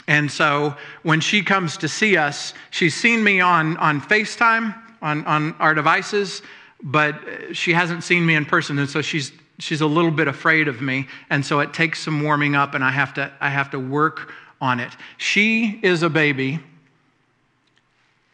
And 0.07 0.29
so 0.29 0.75
when 1.03 1.21
she 1.21 1.41
comes 1.41 1.77
to 1.77 1.87
see 1.87 2.17
us, 2.17 2.53
she's 2.69 2.95
seen 2.95 3.23
me 3.23 3.39
on, 3.39 3.77
on 3.77 4.01
FaceTime, 4.01 4.75
on, 5.01 5.25
on 5.25 5.53
our 5.59 5.73
devices, 5.73 6.41
but 6.81 7.15
she 7.53 7.71
hasn't 7.73 8.03
seen 8.03 8.25
me 8.25 8.35
in 8.35 8.45
person. 8.45 8.77
And 8.79 8.89
so 8.89 9.01
she's, 9.01 9.31
she's 9.59 9.79
a 9.79 9.87
little 9.87 10.11
bit 10.11 10.27
afraid 10.27 10.67
of 10.67 10.81
me. 10.81 11.07
And 11.29 11.45
so 11.45 11.61
it 11.61 11.73
takes 11.73 12.01
some 12.01 12.21
warming 12.21 12.55
up, 12.55 12.73
and 12.73 12.83
I 12.83 12.91
have 12.91 13.13
to, 13.13 13.31
I 13.39 13.49
have 13.49 13.71
to 13.71 13.79
work 13.79 14.33
on 14.59 14.81
it. 14.81 14.91
She 15.17 15.79
is 15.81 16.03
a 16.03 16.09
baby. 16.09 16.59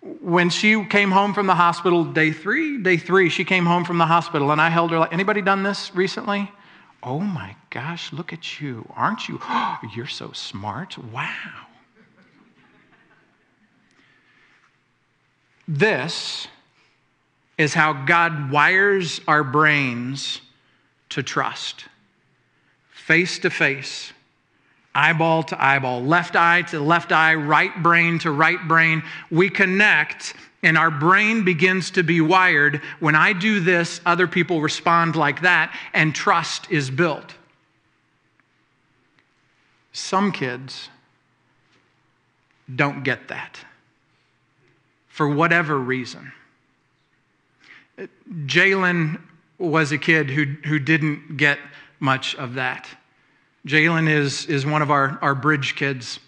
When 0.01 0.49
she 0.49 0.85
came 0.85 1.11
home 1.11 1.33
from 1.33 1.47
the 1.47 1.55
hospital, 1.55 2.05
day 2.05 2.31
three, 2.31 2.77
day 2.81 2.97
three, 2.97 3.29
she 3.29 3.43
came 3.43 3.65
home 3.65 3.83
from 3.83 3.97
the 3.97 4.05
hospital, 4.05 4.51
and 4.51 4.61
I 4.61 4.69
held 4.69 4.91
her 4.91 4.99
like, 4.99 5.11
anybody 5.11 5.41
done 5.41 5.63
this 5.63 5.93
recently? 5.93 6.51
Oh 7.03 7.19
my 7.19 7.55
gosh, 7.69 8.13
look 8.13 8.31
at 8.31 8.61
you. 8.61 8.85
Aren't 8.95 9.27
you? 9.27 9.41
You're 9.93 10.07
so 10.07 10.31
smart. 10.31 10.97
Wow. 10.97 11.67
This 15.67 16.47
is 17.57 17.73
how 17.73 17.93
God 17.93 18.51
wires 18.51 19.21
our 19.27 19.43
brains 19.43 20.41
to 21.09 21.21
trust 21.21 21.85
face 23.09 23.39
to 23.39 23.49
face, 23.49 24.13
eyeball 24.99 25.43
to 25.43 25.63
eyeball, 25.63 26.03
left 26.03 26.35
eye 26.35 26.61
to 26.63 26.79
left 26.79 27.11
eye, 27.13 27.33
right 27.35 27.81
brain 27.81 28.19
to 28.19 28.31
right 28.31 28.67
brain. 28.67 29.01
We 29.31 29.49
connect 29.49 30.33
and 30.61 30.77
our 30.77 30.91
brain 30.91 31.45
begins 31.45 31.91
to 31.91 32.03
be 32.03 32.19
wired. 32.19 32.81
When 32.99 33.15
I 33.15 33.31
do 33.31 33.61
this, 33.61 34.01
other 34.05 34.27
people 34.27 34.61
respond 34.61 35.15
like 35.15 35.41
that, 35.43 35.73
and 35.93 36.13
trust 36.13 36.69
is 36.69 36.89
built. 36.89 37.33
Some 39.93 40.33
kids 40.33 40.89
don't 42.75 43.03
get 43.03 43.29
that 43.29 43.57
for 45.07 45.29
whatever 45.29 45.77
reason. 45.77 46.31
Jalen 48.45 49.21
was 49.57 49.91
a 49.91 49.97
kid 49.97 50.29
who, 50.29 50.45
who 50.65 50.79
didn't 50.79 51.37
get 51.37 51.59
much 51.99 52.35
of 52.35 52.55
that. 52.55 52.87
Jalen 53.67 54.09
is, 54.09 54.45
is 54.45 54.65
one 54.65 54.81
of 54.81 54.91
our, 54.91 55.19
our 55.21 55.35
bridge 55.35 55.75
kids. 55.75 56.19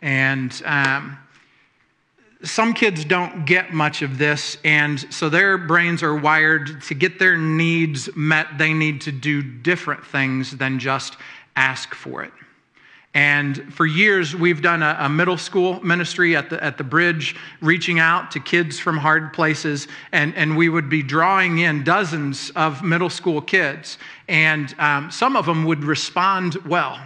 And 0.00 0.60
um, 0.64 1.18
some 2.44 2.74
kids 2.74 3.04
don't 3.04 3.44
get 3.46 3.72
much 3.72 4.02
of 4.02 4.18
this, 4.18 4.58
and 4.64 4.98
so 5.14 5.28
their 5.28 5.56
brains 5.56 6.02
are 6.02 6.14
wired 6.14 6.82
to 6.82 6.94
get 6.94 7.18
their 7.18 7.36
needs 7.36 8.08
met, 8.16 8.58
they 8.58 8.72
need 8.72 9.00
to 9.02 9.12
do 9.12 9.42
different 9.42 10.04
things 10.04 10.56
than 10.56 10.78
just 10.78 11.16
ask 11.54 11.94
for 11.94 12.24
it. 12.24 12.32
And 13.14 13.72
for 13.74 13.84
years, 13.84 14.34
we've 14.34 14.62
done 14.62 14.82
a, 14.82 14.96
a, 15.00 15.08
middle 15.08 15.36
school 15.36 15.84
ministry 15.84 16.34
at 16.34 16.48
the, 16.48 16.62
at 16.64 16.78
the 16.78 16.84
bridge, 16.84 17.36
reaching 17.60 17.98
out 17.98 18.30
to 18.30 18.40
kids 18.40 18.78
from 18.78 18.96
hard 18.96 19.34
places. 19.34 19.86
And, 20.12 20.34
and 20.34 20.56
we 20.56 20.70
would 20.70 20.88
be 20.88 21.02
drawing 21.02 21.58
in 21.58 21.84
dozens 21.84 22.50
of 22.56 22.82
middle 22.82 23.10
school 23.10 23.42
kids. 23.42 23.98
And 24.28 24.74
um, 24.78 25.10
some 25.10 25.36
of 25.36 25.44
them 25.44 25.64
would 25.64 25.84
respond 25.84 26.54
well. 26.64 26.98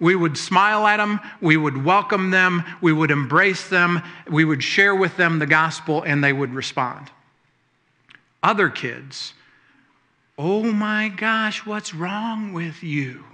We 0.00 0.16
would 0.16 0.36
smile 0.36 0.86
at 0.86 0.98
them, 0.98 1.20
we 1.40 1.56
would 1.56 1.82
welcome 1.82 2.30
them, 2.30 2.62
we 2.82 2.92
would 2.92 3.10
embrace 3.10 3.68
them, 3.68 4.02
we 4.28 4.44
would 4.44 4.62
share 4.62 4.94
with 4.94 5.16
them 5.16 5.38
the 5.38 5.46
gospel, 5.46 6.02
and 6.02 6.22
they 6.22 6.34
would 6.34 6.52
respond. 6.52 7.10
Other 8.42 8.68
kids, 8.68 9.32
oh 10.36 10.64
my 10.64 11.08
gosh, 11.08 11.64
what's 11.64 11.94
wrong 11.94 12.52
with 12.52 12.82
you? 12.82 13.24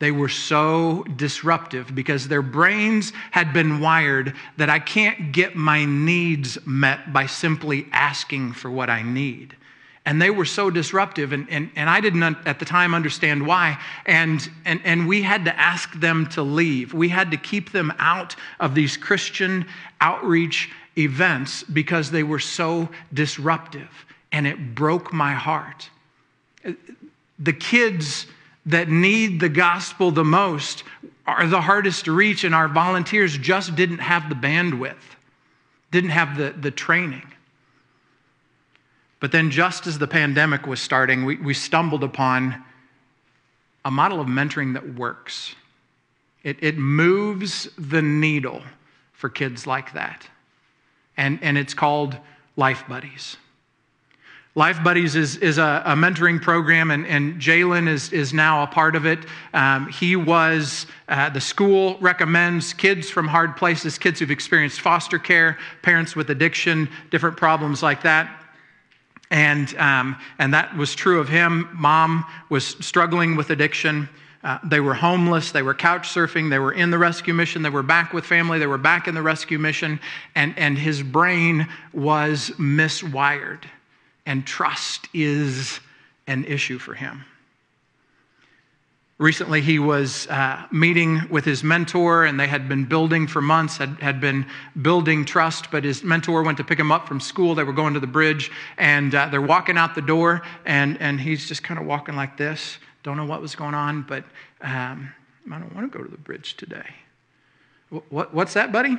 They 0.00 0.10
were 0.10 0.28
so 0.28 1.04
disruptive 1.16 1.94
because 1.94 2.28
their 2.28 2.42
brains 2.42 3.12
had 3.30 3.52
been 3.52 3.80
wired 3.80 4.34
that 4.56 4.68
I 4.68 4.78
can't 4.78 5.32
get 5.32 5.54
my 5.54 5.84
needs 5.84 6.58
met 6.66 7.12
by 7.12 7.26
simply 7.26 7.86
asking 7.92 8.54
for 8.54 8.70
what 8.70 8.90
I 8.90 9.02
need. 9.02 9.56
And 10.06 10.20
they 10.20 10.30
were 10.30 10.44
so 10.44 10.68
disruptive 10.68 11.32
and, 11.32 11.46
and, 11.48 11.70
and 11.76 11.88
i 11.88 11.98
didn't 12.00 12.22
at 12.22 12.58
the 12.58 12.64
time 12.64 12.94
understand 12.94 13.46
why. 13.46 13.78
And, 14.04 14.46
and, 14.64 14.80
and 14.84 15.08
we 15.08 15.22
had 15.22 15.46
to 15.46 15.58
ask 15.58 15.98
them 15.98 16.26
to 16.30 16.42
leave. 16.42 16.92
We 16.92 17.08
had 17.08 17.30
to 17.30 17.38
keep 17.38 17.72
them 17.72 17.92
out 17.98 18.36
of 18.60 18.74
these 18.74 18.96
christian 18.96 19.66
outreach 20.00 20.70
events 20.98 21.62
because 21.62 22.10
they 22.10 22.22
were 22.22 22.38
so 22.38 22.88
disruptive. 23.14 24.04
And 24.30 24.46
it 24.46 24.74
broke 24.74 25.12
my 25.12 25.32
heart. 25.32 25.88
The 27.38 27.52
kids 27.52 28.26
that 28.66 28.88
need 28.88 29.40
the 29.40 29.48
gospel 29.48 30.10
the 30.10 30.24
most 30.24 30.84
are 31.26 31.46
the 31.46 31.60
hardest 31.60 32.04
to 32.04 32.12
reach 32.12 32.44
and 32.44 32.54
our 32.54 32.68
volunteers 32.68 33.36
just 33.38 33.74
didn't 33.76 33.98
have 33.98 34.28
the 34.28 34.34
bandwidth 34.34 34.96
didn't 35.90 36.10
have 36.10 36.36
the, 36.36 36.50
the 36.58 36.70
training 36.70 37.22
but 39.24 39.32
then, 39.32 39.50
just 39.50 39.86
as 39.86 39.98
the 39.98 40.06
pandemic 40.06 40.66
was 40.66 40.82
starting, 40.82 41.24
we, 41.24 41.36
we 41.36 41.54
stumbled 41.54 42.04
upon 42.04 42.62
a 43.82 43.90
model 43.90 44.20
of 44.20 44.26
mentoring 44.26 44.74
that 44.74 44.96
works. 44.96 45.54
It, 46.42 46.58
it 46.60 46.76
moves 46.76 47.70
the 47.78 48.02
needle 48.02 48.60
for 49.14 49.30
kids 49.30 49.66
like 49.66 49.94
that. 49.94 50.28
And, 51.16 51.38
and 51.40 51.56
it's 51.56 51.72
called 51.72 52.18
Life 52.56 52.84
Buddies. 52.86 53.38
Life 54.56 54.84
Buddies 54.84 55.16
is, 55.16 55.36
is 55.38 55.58
a, 55.58 55.82
a 55.84 55.94
mentoring 55.94 56.40
program, 56.40 56.92
and, 56.92 57.04
and 57.08 57.40
Jalen 57.40 57.88
is, 57.88 58.12
is 58.12 58.32
now 58.32 58.62
a 58.62 58.68
part 58.68 58.94
of 58.94 59.04
it. 59.04 59.18
Um, 59.52 59.88
he 59.88 60.14
was, 60.14 60.86
uh, 61.08 61.28
the 61.30 61.40
school 61.40 61.98
recommends 62.00 62.72
kids 62.72 63.10
from 63.10 63.26
hard 63.26 63.56
places, 63.56 63.98
kids 63.98 64.20
who've 64.20 64.30
experienced 64.30 64.80
foster 64.80 65.18
care, 65.18 65.58
parents 65.82 66.14
with 66.14 66.30
addiction, 66.30 66.88
different 67.10 67.36
problems 67.36 67.82
like 67.82 68.02
that. 68.02 68.30
And, 69.32 69.74
um, 69.76 70.16
and 70.38 70.54
that 70.54 70.76
was 70.76 70.94
true 70.94 71.18
of 71.18 71.28
him. 71.28 71.68
Mom 71.72 72.24
was 72.48 72.64
struggling 72.64 73.34
with 73.34 73.50
addiction. 73.50 74.08
Uh, 74.44 74.58
they 74.62 74.78
were 74.78 74.94
homeless. 74.94 75.50
They 75.50 75.62
were 75.62 75.74
couch 75.74 76.10
surfing. 76.10 76.48
They 76.48 76.60
were 76.60 76.72
in 76.72 76.92
the 76.92 76.98
rescue 76.98 77.34
mission. 77.34 77.62
They 77.62 77.70
were 77.70 77.82
back 77.82 78.12
with 78.12 78.24
family. 78.24 78.60
They 78.60 78.68
were 78.68 78.78
back 78.78 79.08
in 79.08 79.16
the 79.16 79.22
rescue 79.22 79.58
mission. 79.58 79.98
And, 80.36 80.56
and 80.56 80.78
his 80.78 81.02
brain 81.02 81.66
was 81.92 82.50
miswired. 82.50 83.64
And 84.26 84.46
trust 84.46 85.08
is 85.12 85.80
an 86.26 86.44
issue 86.44 86.78
for 86.78 86.94
him. 86.94 87.24
Recently, 89.18 89.60
he 89.60 89.78
was 89.78 90.26
uh, 90.26 90.66
meeting 90.72 91.28
with 91.30 91.44
his 91.44 91.62
mentor, 91.62 92.24
and 92.24 92.38
they 92.38 92.48
had 92.48 92.68
been 92.68 92.84
building 92.84 93.28
for 93.28 93.40
months, 93.40 93.76
had, 93.76 93.90
had 94.00 94.20
been 94.20 94.44
building 94.82 95.24
trust. 95.24 95.70
But 95.70 95.84
his 95.84 96.02
mentor 96.02 96.42
went 96.42 96.58
to 96.58 96.64
pick 96.64 96.80
him 96.80 96.90
up 96.90 97.06
from 97.06 97.20
school. 97.20 97.54
They 97.54 97.62
were 97.62 97.72
going 97.72 97.94
to 97.94 98.00
the 98.00 98.08
bridge, 98.08 98.50
and 98.76 99.14
uh, 99.14 99.28
they're 99.28 99.40
walking 99.40 99.78
out 99.78 99.94
the 99.94 100.02
door, 100.02 100.42
and, 100.66 101.00
and 101.00 101.20
he's 101.20 101.46
just 101.46 101.62
kind 101.62 101.78
of 101.78 101.86
walking 101.86 102.16
like 102.16 102.36
this. 102.36 102.78
Don't 103.04 103.16
know 103.16 103.24
what 103.24 103.40
was 103.40 103.54
going 103.54 103.74
on, 103.74 104.02
but 104.02 104.24
um, 104.62 105.12
I 105.52 105.58
don't 105.58 105.74
want 105.76 105.92
to 105.92 105.96
go 105.96 106.02
to 106.02 106.10
the 106.10 106.18
bridge 106.18 106.56
today. 106.56 106.88
What, 108.08 108.34
what's 108.34 108.54
that, 108.54 108.72
buddy? 108.72 108.98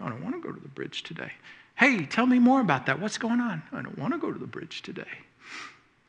I 0.00 0.08
don't 0.08 0.22
want 0.22 0.36
to 0.36 0.40
go 0.40 0.54
to 0.54 0.60
the 0.60 0.68
bridge 0.68 1.02
today. 1.02 1.32
Hey, 1.80 2.04
tell 2.04 2.26
me 2.26 2.38
more 2.38 2.60
about 2.60 2.84
that. 2.84 3.00
What's 3.00 3.16
going 3.16 3.40
on? 3.40 3.62
I 3.72 3.80
don't 3.80 3.96
want 3.96 4.12
to 4.12 4.18
go 4.18 4.30
to 4.30 4.38
the 4.38 4.46
bridge 4.46 4.82
today. 4.82 5.08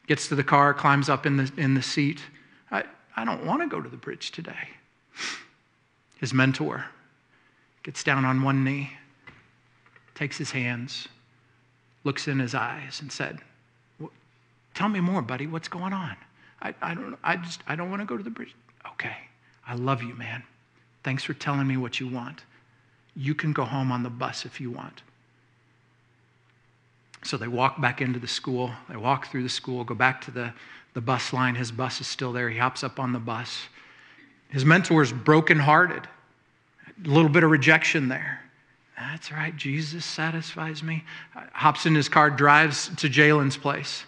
Gets 0.06 0.28
to 0.28 0.36
the 0.36 0.44
car, 0.44 0.74
climbs 0.74 1.08
up 1.08 1.26
in 1.26 1.38
the, 1.38 1.50
in 1.56 1.76
the 1.76 1.82
seat. 1.82 2.20
I, 2.72 2.84
I 3.16 3.24
don't 3.24 3.46
want 3.46 3.62
to 3.62 3.70
go 3.70 3.80
to 3.80 3.88
the 3.88 3.96
bridge 3.96 4.32
today. 4.32 4.68
His 6.20 6.34
mentor 6.34 6.88
gets 7.84 8.04
down 8.04 8.26
on 8.26 8.44
one 8.44 8.66
knee, 8.66 8.92
takes 10.14 10.38
his 10.38 10.52
hands, 10.52 11.08
looks 12.04 12.28
in 12.28 12.40
his 12.40 12.54
eyes, 12.54 13.00
and 13.00 13.10
said, 13.10 13.40
Tell 14.74 14.90
me 14.90 15.00
more, 15.00 15.22
buddy. 15.22 15.48
What's 15.48 15.70
going 15.70 15.94
on? 15.94 16.18
I, 16.62 16.76
I 16.82 16.94
don't 16.94 17.18
I 17.24 17.38
just 17.38 17.62
I 17.66 17.78
don't 17.78 17.90
want 17.90 18.02
to 18.02 18.06
go 18.06 18.18
to 18.18 18.24
the 18.24 18.30
bridge. 18.30 18.54
Okay. 18.92 19.16
I 19.66 19.76
love 19.76 20.04
you, 20.04 20.16
man. 20.16 20.44
Thanks 21.06 21.24
for 21.24 21.34
telling 21.34 21.66
me 21.66 21.78
what 21.78 22.02
you 22.02 22.10
want. 22.10 22.44
You 23.16 23.34
can 23.34 23.54
go 23.54 23.64
home 23.64 23.90
on 23.94 24.04
the 24.04 24.10
bus 24.10 24.44
if 24.44 24.60
you 24.60 24.70
want. 24.70 25.02
So 27.24 27.38
they 27.38 27.48
walk 27.48 27.80
back 27.80 28.02
into 28.02 28.20
the 28.20 28.28
school. 28.28 28.72
They 28.90 28.98
walk 28.98 29.28
through 29.28 29.44
the 29.44 29.50
school, 29.50 29.84
go 29.84 29.96
back 29.96 30.22
to 30.22 30.32
the, 30.32 30.54
the 30.94 31.02
bus 31.02 31.34
line. 31.34 31.56
His 31.56 31.72
bus 31.72 32.02
is 32.02 32.08
still 32.08 32.34
there. 32.34 32.50
He 32.50 32.58
hops 32.58 32.84
up 32.84 33.00
on 33.00 33.14
the 33.14 33.20
bus. 33.20 33.68
His 34.50 34.66
mentor 34.66 35.02
is 35.02 35.14
brokenhearted. 35.14 36.08
A 37.06 37.08
little 37.08 37.30
bit 37.30 37.44
of 37.44 37.52
rejection 37.52 38.10
there. 38.10 38.42
That's 38.98 39.32
right. 39.32 39.56
Jesus 39.56 40.06
satisfies 40.06 40.84
me. 40.84 41.04
Hops 41.54 41.86
in 41.86 41.96
his 41.96 42.10
car, 42.10 42.30
drives 42.30 42.90
to 42.98 43.10
Jalen's 43.10 43.58
place. 43.58 44.04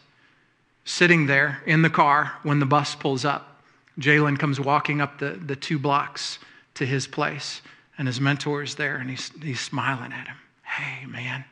Sitting 0.85 1.25
there 1.25 1.61
in 1.65 1.81
the 1.81 1.89
car 1.89 2.33
when 2.43 2.59
the 2.59 2.65
bus 2.65 2.93
pulls 2.93 3.25
up. 3.25 3.61
Jalen 3.99 4.37
comes 4.37 4.59
walking 4.59 5.01
up 5.01 5.19
the, 5.19 5.31
the 5.31 5.55
two 5.55 5.79
blocks 5.79 6.39
to 6.75 6.85
his 6.85 7.07
place, 7.07 7.61
and 7.97 8.07
his 8.07 8.19
mentor 8.19 8.63
is 8.63 8.75
there, 8.75 8.97
and 8.97 9.09
he's, 9.09 9.31
he's 9.41 9.59
smiling 9.59 10.11
at 10.11 10.27
him. 10.27 10.35
Hey, 10.63 11.05
man, 11.05 11.45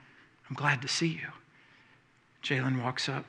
I'm 0.50 0.56
glad 0.56 0.82
to 0.82 0.88
see 0.88 1.08
you. 1.08 1.28
Jalen 2.44 2.82
walks 2.84 3.08
up, 3.08 3.26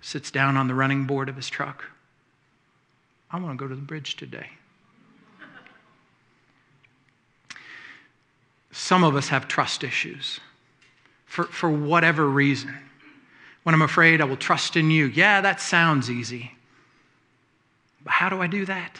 sits 0.00 0.30
down 0.30 0.56
on 0.56 0.68
the 0.68 0.74
running 0.74 1.04
board 1.06 1.28
of 1.28 1.36
his 1.36 1.48
truck. 1.48 1.84
I 3.30 3.38
want 3.38 3.58
to 3.58 3.64
go 3.64 3.68
to 3.68 3.74
the 3.74 3.82
bridge 3.82 4.16
today. 4.16 4.48
Some 8.70 9.04
of 9.04 9.14
us 9.14 9.28
have 9.28 9.46
trust 9.46 9.84
issues 9.84 10.40
for, 11.26 11.44
for 11.44 11.70
whatever 11.70 12.28
reason. 12.28 12.76
When 13.62 13.74
I'm 13.74 13.82
afraid, 13.82 14.20
I 14.20 14.24
will 14.24 14.36
trust 14.36 14.76
in 14.76 14.90
you. 14.90 15.06
Yeah, 15.06 15.40
that 15.40 15.60
sounds 15.60 16.10
easy. 16.10 16.52
But 18.02 18.12
how 18.12 18.28
do 18.28 18.42
I 18.42 18.46
do 18.46 18.66
that? 18.66 18.98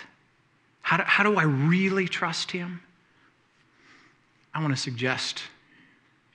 How 0.80 0.96
do, 0.96 1.02
how 1.04 1.22
do 1.22 1.36
I 1.36 1.42
really 1.42 2.08
trust 2.08 2.52
Him? 2.52 2.80
I 4.54 4.60
want 4.60 4.72
to 4.72 4.80
suggest 4.80 5.42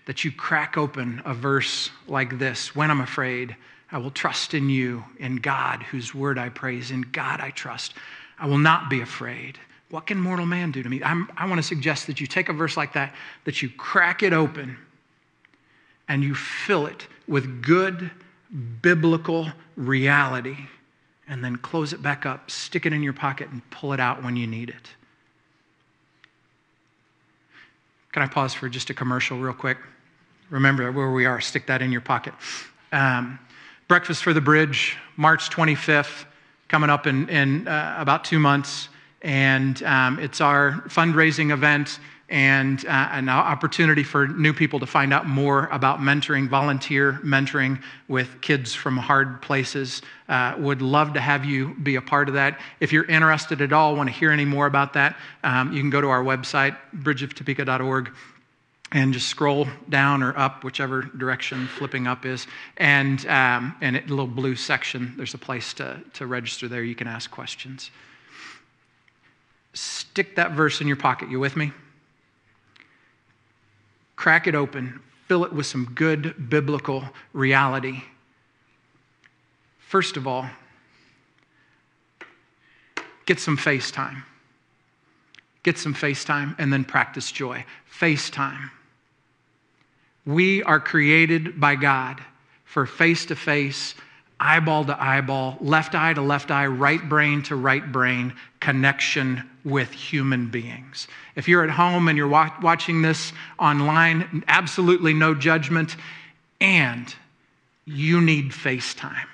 that 0.09 0.23
you 0.23 0.31
crack 0.31 0.75
open 0.75 1.21
a 1.23 1.35
verse 1.35 1.91
like 2.07 2.39
this 2.39 2.75
When 2.75 2.89
I'm 2.89 3.01
afraid, 3.01 3.55
I 3.91 3.99
will 3.99 4.09
trust 4.09 4.55
in 4.55 4.67
you, 4.67 5.03
in 5.19 5.35
God, 5.35 5.83
whose 5.83 6.15
word 6.15 6.39
I 6.39 6.49
praise, 6.49 6.89
in 6.89 7.01
God 7.01 7.39
I 7.39 7.51
trust. 7.51 7.93
I 8.39 8.47
will 8.47 8.57
not 8.57 8.89
be 8.89 9.01
afraid. 9.01 9.59
What 9.91 10.07
can 10.07 10.19
mortal 10.19 10.47
man 10.47 10.71
do 10.71 10.81
to 10.81 10.89
me? 10.89 11.03
I'm, 11.03 11.29
i 11.37 11.45
want 11.45 11.59
to 11.59 11.67
suggest 11.67 12.07
that 12.07 12.19
you 12.19 12.25
take 12.25 12.49
a 12.49 12.53
verse 12.53 12.75
like 12.75 12.91
that, 12.93 13.13
that 13.43 13.61
you 13.61 13.69
crack 13.69 14.23
it 14.23 14.33
open, 14.33 14.77
and 16.07 16.23
you 16.23 16.33
fill 16.33 16.87
it 16.87 17.05
with 17.27 17.61
good 17.61 18.09
biblical 18.81 19.47
reality, 19.75 20.57
and 21.27 21.43
then 21.43 21.55
close 21.57 21.93
it 21.93 22.01
back 22.01 22.25
up, 22.25 22.49
stick 22.49 22.87
it 22.87 22.93
in 22.93 23.03
your 23.03 23.13
pocket, 23.13 23.49
and 23.49 23.61
pull 23.69 23.93
it 23.93 23.99
out 23.99 24.23
when 24.23 24.35
you 24.35 24.47
need 24.47 24.69
it. 24.69 24.89
Can 28.11 28.23
I 28.23 28.27
pause 28.27 28.55
for 28.55 28.67
just 28.69 28.89
a 28.89 28.95
commercial, 28.95 29.37
real 29.37 29.53
quick? 29.53 29.77
Remember 30.49 30.91
where 30.91 31.11
we 31.11 31.25
are, 31.25 31.39
stick 31.41 31.67
that 31.67 31.81
in 31.81 31.91
your 31.91 32.01
pocket. 32.01 32.33
Um, 32.91 33.39
Breakfast 33.87 34.23
for 34.23 34.33
the 34.33 34.41
Bridge, 34.41 34.97
March 35.17 35.49
25th, 35.49 36.25
coming 36.67 36.89
up 36.89 37.07
in, 37.07 37.27
in 37.29 37.67
uh, 37.67 37.95
about 37.97 38.23
two 38.23 38.39
months. 38.39 38.89
And 39.21 39.81
um, 39.83 40.19
it's 40.19 40.41
our 40.41 40.83
fundraising 40.87 41.51
event 41.51 41.99
and 42.29 42.85
uh, 42.85 43.09
an 43.11 43.27
opportunity 43.27 44.03
for 44.03 44.27
new 44.27 44.53
people 44.53 44.79
to 44.79 44.85
find 44.85 45.11
out 45.11 45.25
more 45.27 45.67
about 45.71 45.99
mentoring, 45.99 46.47
volunteer 46.47 47.13
mentoring 47.23 47.81
with 48.07 48.39
kids 48.41 48.73
from 48.75 48.97
hard 48.97 49.41
places. 49.41 50.03
Uh, 50.27 50.53
would 50.59 50.81
love 50.81 51.13
to 51.13 51.19
have 51.19 51.43
you 51.43 51.73
be 51.81 51.95
a 51.95 52.01
part 52.01 52.27
of 52.27 52.35
that. 52.35 52.59
If 52.79 52.93
you're 52.93 53.05
interested 53.05 53.61
at 53.61 53.73
all, 53.73 53.95
want 53.95 54.09
to 54.09 54.13
hear 54.13 54.31
any 54.31 54.45
more 54.45 54.67
about 54.67 54.93
that, 54.93 55.17
um, 55.43 55.73
you 55.73 55.81
can 55.81 55.89
go 55.89 56.01
to 56.01 56.07
our 56.07 56.23
website, 56.23 56.77
bridgeoftopeka.org 56.95 58.11
and 58.91 59.13
just 59.13 59.27
scroll 59.27 59.67
down 59.89 60.23
or 60.23 60.37
up, 60.37 60.63
whichever 60.63 61.03
direction 61.03 61.67
flipping 61.67 62.07
up 62.07 62.25
is, 62.25 62.47
and 62.77 63.25
um, 63.27 63.75
and 63.81 63.95
a 63.95 64.01
little 64.01 64.27
blue 64.27 64.55
section. 64.55 65.13
There's 65.15 65.33
a 65.33 65.39
place 65.39 65.73
to 65.75 66.01
to 66.13 66.25
register 66.25 66.67
there. 66.67 66.83
You 66.83 66.95
can 66.95 67.07
ask 67.07 67.29
questions. 67.29 67.91
Stick 69.73 70.35
that 70.35 70.51
verse 70.51 70.81
in 70.81 70.87
your 70.87 70.95
pocket. 70.95 71.29
You 71.29 71.39
with 71.39 71.55
me? 71.55 71.71
Crack 74.15 74.47
it 74.47 74.55
open. 74.55 74.99
Fill 75.27 75.45
it 75.45 75.53
with 75.53 75.67
some 75.67 75.91
good 75.93 76.49
biblical 76.49 77.05
reality. 77.33 78.01
First 79.77 80.17
of 80.17 80.27
all, 80.27 80.47
get 83.25 83.39
some 83.39 83.57
FaceTime. 83.57 84.23
Get 85.61 85.77
some 85.77 85.93
FaceTime 85.93 86.55
and 86.57 86.73
then 86.73 86.83
practice 86.83 87.31
joy. 87.31 87.63
FaceTime 87.91 88.71
we 90.29 90.61
are 90.61 90.79
created 90.79 91.59
by 91.59 91.73
God 91.73 92.21
for 92.63 92.85
face 92.85 93.25
to 93.25 93.35
face, 93.35 93.95
eyeball 94.39 94.85
to 94.85 95.03
eyeball, 95.03 95.57
left 95.59 95.95
eye 95.95 96.13
to 96.13 96.21
left 96.21 96.51
eye, 96.51 96.67
right 96.67 97.09
brain 97.09 97.41
to 97.41 97.55
right 97.55 97.91
brain 97.91 98.31
connection 98.59 99.41
with 99.65 99.89
human 99.91 100.47
beings. 100.47 101.07
If 101.35 101.47
you're 101.47 101.63
at 101.63 101.71
home 101.71 102.07
and 102.07 102.15
you're 102.15 102.27
watching 102.27 103.01
this 103.01 103.33
online, 103.57 104.43
absolutely 104.47 105.15
no 105.15 105.33
judgment. 105.33 105.95
And 106.61 107.13
you 107.85 108.21
need 108.21 108.51
FaceTime. 108.51 109.25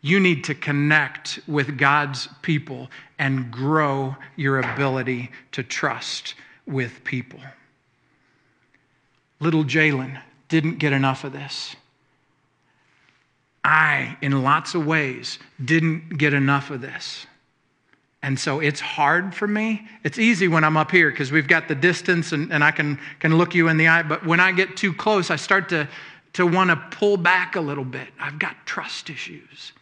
You 0.00 0.18
need 0.18 0.42
to 0.44 0.56
connect 0.56 1.38
with 1.46 1.78
God's 1.78 2.28
people 2.42 2.90
and 3.16 3.52
grow 3.52 4.16
your 4.34 4.58
ability 4.58 5.30
to 5.52 5.62
trust 5.62 6.34
with 6.66 7.04
people. 7.04 7.38
Little 9.38 9.62
Jalen 9.62 10.20
didn't 10.52 10.78
get 10.78 10.92
enough 10.92 11.24
of 11.24 11.32
this. 11.32 11.74
I, 13.64 14.18
in 14.20 14.42
lots 14.42 14.74
of 14.74 14.84
ways, 14.84 15.38
didn't 15.64 16.18
get 16.18 16.34
enough 16.34 16.68
of 16.68 16.82
this. 16.82 17.26
And 18.22 18.38
so 18.38 18.60
it's 18.60 18.78
hard 18.78 19.34
for 19.34 19.48
me. 19.48 19.88
It's 20.04 20.18
easy 20.18 20.48
when 20.48 20.62
I'm 20.62 20.76
up 20.76 20.90
here 20.90 21.10
because 21.10 21.32
we've 21.32 21.48
got 21.48 21.68
the 21.68 21.74
distance 21.74 22.32
and, 22.32 22.52
and 22.52 22.62
I 22.62 22.70
can, 22.70 23.00
can 23.18 23.38
look 23.38 23.54
you 23.54 23.68
in 23.68 23.78
the 23.78 23.88
eye. 23.88 24.02
But 24.02 24.26
when 24.26 24.40
I 24.40 24.52
get 24.52 24.76
too 24.76 24.92
close, 24.92 25.30
I 25.30 25.36
start 25.36 25.70
to, 25.70 25.88
to 26.34 26.46
want 26.46 26.68
to 26.68 26.76
pull 26.90 27.16
back 27.16 27.56
a 27.56 27.60
little 27.62 27.86
bit. 27.86 28.08
I've 28.20 28.38
got 28.38 28.54
trust 28.66 29.08
issues. 29.08 29.72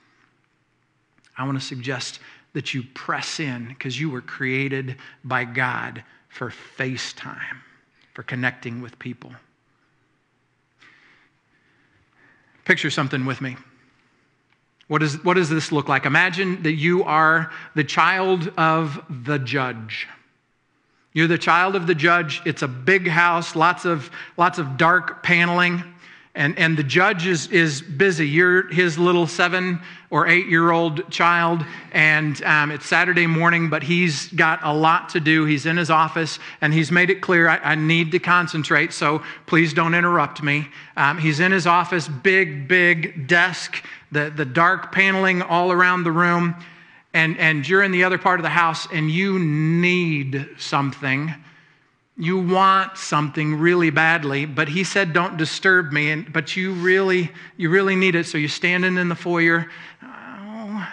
I 1.37 1.44
want 1.44 1.59
to 1.59 1.66
suggest 1.66 2.20
that 2.52 2.74
you 2.74 2.85
press 2.94 3.40
in 3.40 3.66
because 3.66 3.98
you 4.00 4.09
were 4.09 4.20
created 4.20 4.94
by 5.24 5.42
God 5.46 6.04
for 6.28 6.52
FaceTime, 6.78 7.59
for 8.14 8.22
connecting 8.22 8.80
with 8.80 8.96
people. 9.00 9.33
Picture 12.64 12.90
something 12.90 13.27
with 13.27 13.40
me. 13.40 13.57
What, 14.88 15.03
is, 15.03 15.23
what 15.25 15.35
does 15.35 15.49
this 15.49 15.70
look 15.70 15.88
like? 15.88 16.05
Imagine 16.05 16.62
that 16.64 16.73
you 16.73 17.05
are 17.05 17.53
the 17.75 17.85
child 17.85 18.53
of 18.57 19.01
the 19.09 19.38
judge. 19.38 20.09
You're 21.12 21.29
the 21.29 21.38
child 21.38 21.77
of 21.77 21.87
the 21.87 21.94
judge. 21.94 22.42
It's 22.44 22.62
a 22.62 22.68
big 22.68 23.07
house, 23.07 23.55
lots 23.55 23.85
of, 23.85 24.11
lots 24.37 24.59
of 24.59 24.77
dark 24.77 25.23
paneling. 25.23 25.83
And, 26.34 26.56
and 26.58 26.76
the 26.76 26.84
judge 26.84 27.26
is, 27.26 27.48
is 27.48 27.82
busy. 27.82 28.28
You're 28.28 28.68
his 28.72 28.96
little 28.96 29.26
seven 29.26 29.80
or 30.10 30.28
eight 30.28 30.46
year 30.46 30.70
old 30.70 31.10
child, 31.10 31.64
and 31.90 32.40
um, 32.44 32.70
it's 32.70 32.86
Saturday 32.86 33.26
morning, 33.26 33.68
but 33.68 33.82
he's 33.82 34.28
got 34.28 34.60
a 34.62 34.72
lot 34.72 35.08
to 35.10 35.20
do. 35.20 35.44
He's 35.44 35.66
in 35.66 35.76
his 35.76 35.90
office, 35.90 36.38
and 36.60 36.72
he's 36.72 36.92
made 36.92 37.10
it 37.10 37.20
clear 37.20 37.48
I, 37.48 37.58
I 37.58 37.74
need 37.74 38.12
to 38.12 38.20
concentrate, 38.20 38.92
so 38.92 39.22
please 39.46 39.74
don't 39.74 39.94
interrupt 39.94 40.40
me. 40.40 40.68
Um, 40.96 41.18
he's 41.18 41.40
in 41.40 41.50
his 41.50 41.66
office, 41.66 42.06
big, 42.06 42.68
big 42.68 43.26
desk, 43.26 43.84
the, 44.12 44.30
the 44.30 44.44
dark 44.44 44.92
paneling 44.92 45.42
all 45.42 45.72
around 45.72 46.04
the 46.04 46.12
room, 46.12 46.54
and, 47.12 47.38
and 47.38 47.68
you're 47.68 47.82
in 47.82 47.90
the 47.90 48.04
other 48.04 48.18
part 48.18 48.38
of 48.38 48.44
the 48.44 48.50
house, 48.50 48.86
and 48.92 49.10
you 49.10 49.38
need 49.40 50.48
something 50.58 51.34
you 52.20 52.38
want 52.38 52.98
something 52.98 53.56
really 53.56 53.88
badly 53.90 54.44
but 54.44 54.68
he 54.68 54.85
said 54.85 55.12
don't 55.12 55.37
disturb 55.38 55.90
me 55.90 56.11
and, 56.11 56.33
but 56.33 56.54
you 56.54 56.72
really 56.74 57.30
you 57.56 57.70
really 57.70 57.96
need 57.96 58.14
it 58.14 58.26
so 58.26 58.37
you're 58.37 58.48
standing 58.48 58.98
in 58.98 59.09
the 59.09 59.14
foyer. 59.14 59.70
Oh 60.02 60.88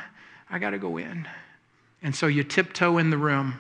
i 0.50 0.58
got 0.60 0.72
to 0.72 0.78
go 0.78 0.98
in. 0.98 1.28
And 2.02 2.16
so 2.16 2.28
you 2.28 2.44
tiptoe 2.44 2.98
in 2.98 3.10
the 3.10 3.18
room 3.18 3.60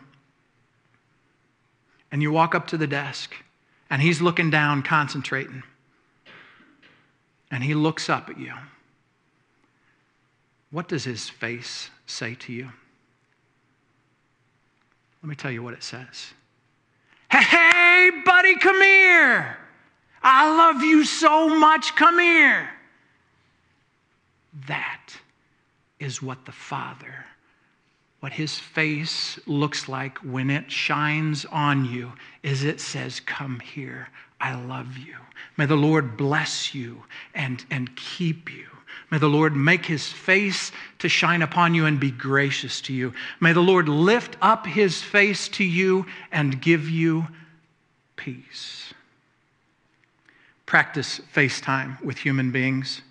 and 2.12 2.22
you 2.22 2.32
walk 2.32 2.56
up 2.56 2.68
to 2.68 2.78
the 2.78 2.88
desk 2.88 3.36
and 3.90 4.02
he's 4.02 4.22
looking 4.22 4.50
down 4.50 4.84
concentrating. 4.84 5.64
And 7.52 7.64
he 7.64 7.74
looks 7.74 8.10
up 8.10 8.30
at 8.30 8.38
you. 8.38 8.54
What 10.72 10.88
does 10.88 11.06
his 11.06 11.30
face 11.30 11.90
say 12.06 12.36
to 12.36 12.54
you? 12.54 12.70
Let 15.24 15.30
me 15.30 15.36
tell 15.36 15.52
you 15.52 15.64
what 15.64 15.74
it 15.74 15.84
says 15.84 16.34
Hey, 17.30 18.12
buddy, 18.26 18.58
come 18.58 18.82
here. 18.82 19.58
I 20.24 20.56
love 20.56 20.82
you 20.82 21.06
so 21.06 21.50
much. 21.50 21.96
Come 21.96 22.20
here. 22.20 22.70
That 24.68 25.02
is 26.00 26.22
what 26.22 26.46
the 26.46 26.52
Father, 26.52 27.26
what 28.20 28.34
his 28.34 28.58
face 28.58 29.40
looks 29.46 29.88
like 29.88 30.18
when 30.20 30.50
it 30.50 30.72
shines 30.72 31.46
on 31.46 31.86
you, 31.86 32.14
is 32.44 32.64
it 32.64 32.80
says, 32.80 33.20
Come 33.20 33.60
here. 33.60 34.10
I 34.40 34.56
love 34.56 34.98
you. 34.98 35.16
May 35.58 35.66
the 35.66 35.76
Lord 35.76 36.16
bless 36.16 36.76
you 36.76 37.04
and, 37.34 37.64
and 37.72 37.96
keep 37.96 38.54
you. 38.54 38.68
May 39.10 39.20
the 39.20 39.28
Lord 39.28 39.56
make 39.56 39.86
his 39.86 40.08
face 40.08 40.72
to 41.00 41.08
shine 41.08 41.42
upon 41.42 41.74
you 41.74 41.86
and 41.86 42.00
be 42.00 42.12
gracious 42.12 42.82
to 42.82 42.94
you. 42.94 43.14
May 43.40 43.54
the 43.54 43.62
Lord 43.62 43.88
lift 43.88 44.36
up 44.42 44.66
his 44.66 45.02
face 45.02 45.48
to 45.50 45.64
you 45.64 46.06
and 46.32 46.62
give 46.62 46.90
you 46.90 47.28
peace. 48.18 48.94
Practice 50.66 51.22
FaceTime 51.34 52.02
with 52.04 52.18
human 52.18 52.52
beings. 52.52 53.02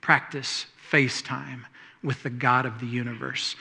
Practice 0.00 0.64
FaceTime 0.90 1.64
with 2.02 2.22
the 2.22 2.30
God 2.30 2.64
of 2.64 2.80
the 2.80 2.86
universe. 2.86 3.54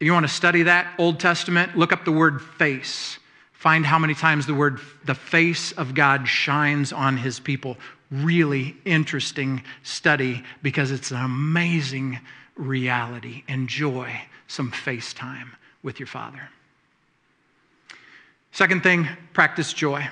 If 0.00 0.06
you 0.06 0.12
want 0.12 0.26
to 0.26 0.32
study 0.32 0.64
that, 0.64 0.92
Old 0.98 1.20
Testament, 1.20 1.78
look 1.78 1.92
up 1.92 2.04
the 2.04 2.12
word 2.12 2.42
face. 2.42 3.18
Find 3.52 3.86
how 3.86 3.98
many 3.98 4.14
times 4.14 4.46
the 4.46 4.54
word, 4.54 4.80
the 5.04 5.14
face 5.14 5.70
of 5.72 5.94
God 5.94 6.26
shines 6.26 6.92
on 6.92 7.16
his 7.16 7.38
people 7.38 7.76
really 8.10 8.76
interesting 8.84 9.62
study 9.82 10.42
because 10.62 10.90
it's 10.90 11.10
an 11.10 11.22
amazing 11.22 12.18
reality. 12.56 13.44
Enjoy 13.48 14.12
some 14.46 14.72
FaceTime 14.72 15.50
with 15.82 16.00
your 16.00 16.06
Father. 16.06 16.48
Second 18.52 18.82
thing, 18.82 19.06
practice 19.32 19.72
joy. 19.72 20.08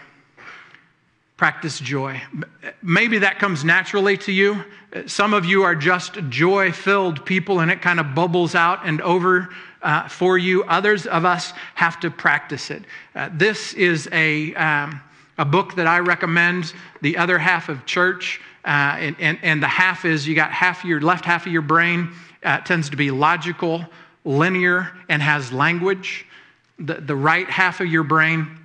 Practice 1.37 1.81
joy. 1.81 2.21
Maybe 2.83 3.19
that 3.19 3.39
comes 3.39 3.65
naturally 3.65 4.17
to 4.19 4.33
you. 4.33 4.65
Some 5.07 5.35
of 5.35 5.45
you 5.45 5.65
are 5.65 5.75
just 5.75 6.15
joy 6.31 6.73
filled 6.73 7.27
people 7.27 7.61
and 7.61 7.71
it 7.71 7.83
kind 7.83 8.01
of 8.01 8.15
bubbles 8.15 8.55
out 8.55 8.87
and 8.87 9.03
over 9.03 9.51
uh, 9.83 10.09
for 10.09 10.39
you. 10.39 10.65
Others 10.65 11.07
of 11.07 11.25
us 11.25 11.53
have 11.75 12.01
to 12.01 12.11
practice 12.11 12.71
it. 12.71 12.85
Uh, 13.15 13.29
this 13.33 13.75
is 13.75 14.09
a. 14.13 14.55
Um, 14.55 15.01
a 15.39 15.45
book 15.45 15.75
that 15.77 15.87
I 15.87 15.99
recommend, 15.99 16.73
the 17.03 17.19
other 17.19 17.39
half 17.39 17.69
of 17.69 17.85
church, 17.87 18.41
uh, 18.65 18.97
and, 18.99 19.17
and, 19.21 19.39
and, 19.43 19.63
the 19.63 19.69
half 19.69 20.05
is 20.05 20.27
you 20.27 20.35
got 20.35 20.51
half 20.51 20.85
your 20.85 21.01
left 21.01 21.25
half 21.25 21.47
of 21.47 21.53
your 21.53 21.63
brain 21.63 22.11
uh, 22.43 22.59
tends 22.59 22.91
to 22.91 22.97
be 22.97 23.11
logical, 23.11 23.85
linear, 24.25 24.91
and 25.09 25.23
has 25.23 25.53
language. 25.53 26.27
The, 26.79 26.95
the 26.95 27.15
right 27.15 27.49
half 27.49 27.81
of 27.81 27.87
your 27.87 28.03
brain 28.03 28.59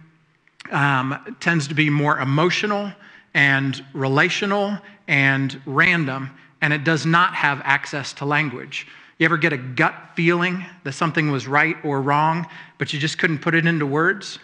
um, 0.72 1.36
tends 1.40 1.68
to 1.68 1.76
be 1.76 1.90
more 1.90 2.20
emotional 2.20 2.92
and 3.34 3.84
relational 3.94 4.78
and 5.08 5.62
random, 5.66 6.32
and 6.62 6.74
it 6.74 6.84
does 6.84 7.06
not 7.06 7.36
have 7.36 7.62
access 7.64 8.14
to 8.14 8.26
language. 8.26 8.88
You 9.18 9.26
ever 9.26 9.38
get 9.38 9.54
a 9.54 9.58
gut 9.58 9.96
feeling 10.16 10.66
that 10.84 10.94
something 10.94 11.32
was 11.32 11.48
right 11.48 11.76
or 11.84 12.02
wrong, 12.02 12.48
but 12.80 12.92
you 12.92 13.00
just 13.00 13.20
couldn't 13.20 13.40
put 13.40 13.54
it 13.54 13.66
into 13.66 13.86
words? 13.86 14.40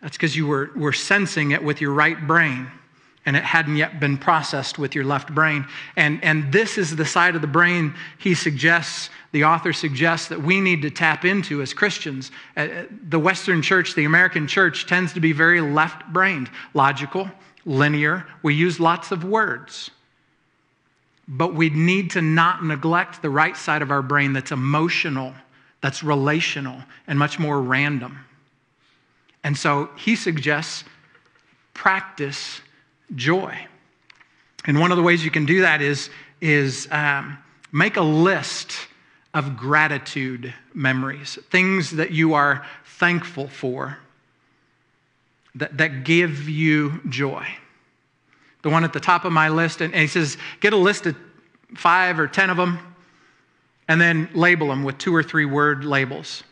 That's 0.00 0.16
because 0.16 0.36
you 0.36 0.46
were, 0.46 0.70
were 0.76 0.92
sensing 0.92 1.52
it 1.52 1.62
with 1.62 1.80
your 1.80 1.92
right 1.92 2.26
brain 2.26 2.70
and 3.26 3.36
it 3.36 3.42
hadn't 3.42 3.76
yet 3.76 3.98
been 3.98 4.16
processed 4.16 4.78
with 4.78 4.94
your 4.94 5.04
left 5.04 5.34
brain. 5.34 5.66
And, 5.96 6.22
and 6.22 6.52
this 6.52 6.78
is 6.78 6.94
the 6.94 7.04
side 7.04 7.34
of 7.34 7.40
the 7.40 7.48
brain 7.48 7.92
he 8.18 8.34
suggests, 8.34 9.10
the 9.32 9.44
author 9.44 9.72
suggests, 9.72 10.28
that 10.28 10.40
we 10.40 10.60
need 10.60 10.82
to 10.82 10.90
tap 10.90 11.24
into 11.24 11.60
as 11.60 11.74
Christians. 11.74 12.30
Uh, 12.56 12.60
uh 12.60 12.84
the 13.08 13.18
Western 13.18 13.62
church, 13.62 13.96
the 13.96 14.04
American 14.04 14.46
church, 14.46 14.86
tends 14.86 15.12
to 15.14 15.20
be 15.20 15.32
very 15.32 15.60
left 15.60 16.06
brained, 16.12 16.48
logical, 16.72 17.28
linear. 17.64 18.24
We 18.44 18.54
use 18.54 18.78
lots 18.78 19.10
of 19.10 19.24
words. 19.24 19.90
But 21.26 21.54
we 21.54 21.70
need 21.70 22.12
to 22.12 22.22
not 22.22 22.64
neglect 22.64 23.20
the 23.20 23.30
right 23.30 23.56
side 23.56 23.82
of 23.82 23.90
our 23.90 24.02
brain 24.02 24.32
that's 24.32 24.52
emotional, 24.52 25.34
that's 25.80 26.04
relational, 26.04 26.80
and 27.08 27.18
much 27.18 27.40
more 27.40 27.60
random. 27.60 28.20
And 29.46 29.56
so 29.56 29.90
he 29.96 30.16
suggests 30.16 30.82
practice 31.72 32.60
joy. 33.14 33.56
And 34.64 34.80
one 34.80 34.90
of 34.90 34.96
the 34.96 35.04
ways 35.04 35.24
you 35.24 35.30
can 35.30 35.46
do 35.46 35.60
that 35.60 35.80
is, 35.80 36.10
is 36.40 36.88
um, 36.90 37.38
make 37.70 37.96
a 37.96 38.02
list 38.02 38.72
of 39.34 39.56
gratitude 39.56 40.52
memories, 40.74 41.38
things 41.48 41.92
that 41.92 42.10
you 42.10 42.34
are 42.34 42.66
thankful 42.98 43.46
for 43.46 43.98
that, 45.54 45.78
that 45.78 46.02
give 46.02 46.48
you 46.48 47.00
joy. 47.08 47.46
The 48.62 48.70
one 48.70 48.82
at 48.82 48.92
the 48.92 48.98
top 48.98 49.24
of 49.24 49.30
my 49.32 49.48
list, 49.48 49.80
and, 49.80 49.94
and 49.94 50.00
he 50.00 50.08
says, 50.08 50.38
get 50.58 50.72
a 50.72 50.76
list 50.76 51.06
of 51.06 51.14
five 51.76 52.18
or 52.18 52.26
ten 52.26 52.50
of 52.50 52.56
them, 52.56 52.80
and 53.86 54.00
then 54.00 54.28
label 54.34 54.66
them 54.66 54.82
with 54.82 54.98
two 54.98 55.14
or 55.14 55.22
three 55.22 55.44
word 55.44 55.84
labels. 55.84 56.42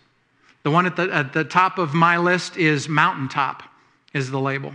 The 0.65 0.71
one 0.71 0.87
at 0.87 0.97
the, 0.97 1.15
at 1.15 1.33
the 1.33 1.45
top 1.45 1.79
of 1.79 1.95
my 1.95 2.17
list 2.17 2.57
is 2.57 2.89
Mountaintop, 2.89 3.63
is 4.15 4.31
the 4.31 4.41
label. 4.41 4.73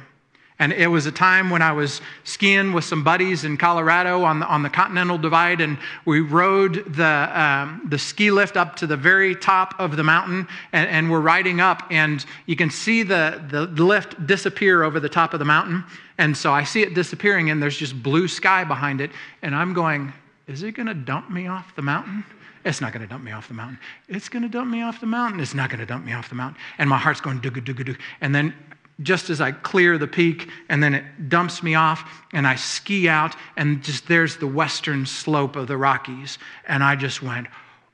And 0.60 0.74
it 0.74 0.88
was 0.88 1.06
a 1.06 1.12
time 1.12 1.50
when 1.50 1.62
I 1.62 1.72
was 1.72 2.02
skiing 2.26 2.74
with 2.74 2.84
some 2.84 3.04
buddies 3.04 3.46
in 3.46 3.58
Colorado 3.58 4.24
on 4.24 4.40
the, 4.40 4.46
on 4.46 4.62
the 4.62 4.70
Continental 4.70 5.18
Divide, 5.18 5.62
and 5.62 5.78
we 6.06 6.20
rode 6.20 6.94
the, 6.94 7.42
um, 7.42 7.88
the 7.90 7.98
ski 7.98 8.30
lift 8.30 8.56
up 8.56 8.76
to 8.76 8.86
the 8.86 8.98
very 8.98 9.34
top 9.34 9.74
of 9.80 9.96
the 9.96 10.04
mountain, 10.04 10.48
and, 10.74 10.90
and 10.90 11.10
we're 11.10 11.22
riding 11.22 11.60
up, 11.60 11.84
and 11.90 12.26
you 12.46 12.56
can 12.58 12.70
see 12.70 13.04
the, 13.04 13.42
the 13.50 13.66
lift 13.84 14.28
disappear 14.28 14.84
over 14.84 15.00
the 15.00 15.10
top 15.10 15.34
of 15.34 15.40
the 15.40 15.46
mountain. 15.46 15.84
And 16.18 16.36
so 16.36 16.52
I 16.52 16.66
see 16.66 16.84
it 16.84 16.94
disappearing, 16.94 17.50
and 17.50 17.64
there's 17.64 17.78
just 17.78 18.04
blue 18.04 18.28
sky 18.28 18.66
behind 18.66 19.00
it, 19.02 19.12
and 19.42 19.56
I'm 19.56 19.74
going, 19.74 20.14
is 20.46 20.62
it 20.62 20.74
going 20.74 20.88
to 20.88 20.94
dump 20.94 21.32
me 21.32 21.48
off 21.48 21.74
the 21.76 21.82
mountain? 21.82 22.26
It's 22.66 22.82
not 22.82 22.92
going 22.94 23.02
to 23.02 23.08
dump 23.08 23.24
me 23.24 23.32
off 23.32 23.48
the 23.48 23.54
mountain. 23.54 23.80
It's 24.08 24.30
going 24.30 24.44
to 24.44 24.50
dump 24.50 24.70
me 24.70 24.82
off 24.82 25.00
the 25.00 25.06
mountain. 25.06 25.40
It's 25.40 25.54
not 25.54 25.70
going 25.70 25.80
to 25.80 25.86
dump 25.86 26.06
me 26.06 26.14
off 26.14 26.30
the 26.30 26.36
mountain. 26.36 26.62
And 26.78 26.90
my 26.90 26.98
heart's 26.98 27.22
going 27.22 27.40
doo 27.40 27.50
doo 27.50 27.62
doo 27.62 27.96
And 28.22 28.34
then 28.34 28.54
just 29.02 29.30
as 29.30 29.40
I 29.40 29.52
clear 29.52 29.98
the 29.98 30.08
peak, 30.08 30.50
and 30.68 30.84
then 30.84 30.94
it 30.94 31.30
dumps 31.30 31.64
me 31.64 31.76
off, 31.76 32.26
and 32.34 32.46
I 32.46 32.56
ski 32.56 33.08
out, 33.08 33.36
and 33.56 33.82
just 33.82 34.08
there's 34.08 34.38
the 34.38 34.48
western 34.48 35.06
slope 35.06 35.56
of 35.56 35.68
the 35.68 35.78
Rockies. 35.78 36.38
And 36.68 36.84
I 36.84 36.96
just 36.96 37.24
went, 37.24 37.48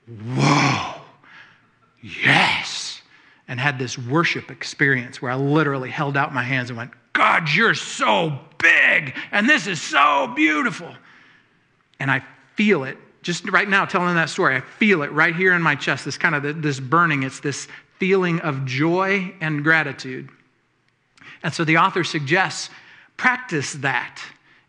whoa, 0.08 0.96
yes. 2.02 3.02
And 3.48 3.60
had 3.60 3.78
this 3.78 3.98
worship 3.98 4.50
experience 4.50 5.22
where 5.22 5.32
I 5.32 5.36
literally 5.36 5.92
held 5.92 6.18
out 6.18 6.34
my 6.34 6.44
hands 6.44 6.72
and 6.72 6.78
went, 6.78 6.92
God, 7.14 7.50
you're 7.50 7.76
so 7.76 8.40
big, 8.58 9.16
and 9.32 9.48
this 9.48 9.68
is 9.68 9.82
so 9.82 10.34
beautiful. 10.36 10.92
And 12.00 12.10
I 12.10 12.24
feel 12.56 12.84
it 12.84 12.98
just 13.26 13.50
right 13.50 13.68
now 13.68 13.86
telling 13.86 14.14
that 14.14 14.30
story, 14.30 14.56
I 14.56 14.62
feel 14.62 15.02
it 15.02 15.12
right 15.12 15.36
here 15.36 15.54
in 15.54 15.62
my 15.64 15.74
chest, 15.74 16.06
this 16.06 16.16
kind 16.16 16.36
of 16.36 16.62
this 16.62 16.80
burning. 16.80 17.24
It's 17.24 17.40
this 17.40 17.68
feeling 17.98 18.40
of 18.42 18.66
joy 18.66 19.34
and 19.42 19.64
gratitude. 19.64 20.30
And 21.42 21.52
so 21.52 21.66
the 21.66 21.78
author 21.78 22.04
suggests 22.04 22.70
practice 23.18 23.74
that. 23.74 24.22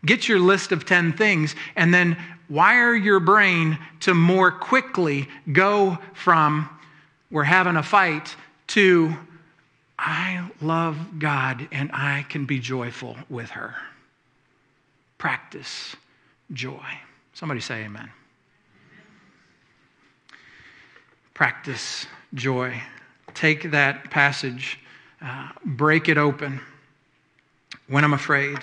Get 0.06 0.26
your 0.26 0.38
list 0.38 0.72
of 0.72 0.86
10 0.86 1.12
things 1.12 1.54
and 1.76 1.92
then 1.92 2.16
wire 2.48 2.94
your 2.94 3.20
brain 3.20 3.78
to 4.00 4.14
more 4.14 4.50
quickly 4.50 5.28
go 5.52 5.98
from 6.14 6.70
we're 7.30 7.44
having 7.44 7.76
a 7.76 7.82
fight 7.82 8.34
to 8.68 9.14
I 9.98 10.50
love 10.62 11.18
God 11.18 11.68
and 11.72 11.90
I 11.92 12.24
can 12.30 12.46
be 12.46 12.58
joyful 12.58 13.18
with 13.28 13.50
her. 13.50 13.74
Practice 15.18 15.94
joy. 16.52 16.86
Somebody 17.34 17.60
say 17.60 17.84
amen. 17.84 18.10
Practice 21.36 22.06
joy. 22.32 22.82
Take 23.34 23.70
that 23.72 24.10
passage, 24.10 24.80
uh, 25.20 25.50
break 25.66 26.08
it 26.08 26.16
open. 26.16 26.62
When 27.88 28.04
I'm 28.04 28.14
afraid, 28.14 28.56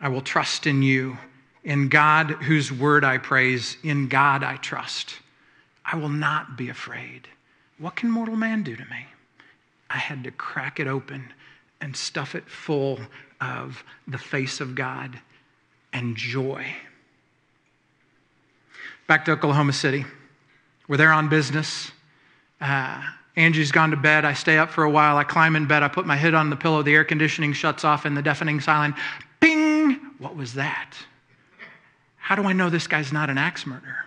I 0.00 0.08
will 0.08 0.22
trust 0.22 0.66
in 0.66 0.80
you. 0.82 1.18
In 1.64 1.90
God, 1.90 2.30
whose 2.30 2.72
word 2.72 3.04
I 3.04 3.18
praise, 3.18 3.76
in 3.82 4.08
God 4.08 4.42
I 4.42 4.56
trust. 4.56 5.16
I 5.84 5.96
will 5.96 6.08
not 6.08 6.56
be 6.56 6.70
afraid. 6.70 7.28
What 7.76 7.94
can 7.94 8.10
mortal 8.10 8.36
man 8.36 8.62
do 8.62 8.74
to 8.74 8.84
me? 8.86 9.06
I 9.90 9.98
had 9.98 10.24
to 10.24 10.30
crack 10.30 10.80
it 10.80 10.86
open 10.86 11.30
and 11.82 11.94
stuff 11.94 12.34
it 12.34 12.48
full 12.48 13.00
of 13.38 13.84
the 14.06 14.16
face 14.16 14.62
of 14.62 14.74
God 14.74 15.20
and 15.92 16.16
joy. 16.16 16.64
Back 19.06 19.26
to 19.26 19.32
Oklahoma 19.32 19.74
City. 19.74 20.06
We're 20.88 20.96
there 20.96 21.12
on 21.12 21.28
business. 21.28 21.92
Uh, 22.60 23.02
Angie's 23.36 23.70
gone 23.70 23.90
to 23.92 23.96
bed. 23.96 24.24
I 24.24 24.32
stay 24.32 24.58
up 24.58 24.70
for 24.70 24.82
a 24.82 24.90
while. 24.90 25.16
I 25.16 25.24
climb 25.24 25.54
in 25.54 25.66
bed. 25.66 25.82
I 25.84 25.88
put 25.88 26.06
my 26.06 26.16
head 26.16 26.34
on 26.34 26.50
the 26.50 26.56
pillow. 26.56 26.82
The 26.82 26.94
air 26.94 27.04
conditioning 27.04 27.52
shuts 27.52 27.84
off 27.84 28.04
and 28.04 28.16
the 28.16 28.22
deafening 28.22 28.60
silence. 28.60 28.96
Ping! 29.40 29.94
What 30.18 30.34
was 30.34 30.54
that? 30.54 30.94
How 32.16 32.34
do 32.34 32.42
I 32.42 32.52
know 32.52 32.68
this 32.68 32.88
guy's 32.88 33.12
not 33.12 33.30
an 33.30 33.38
axe 33.38 33.64
murderer? 33.64 34.04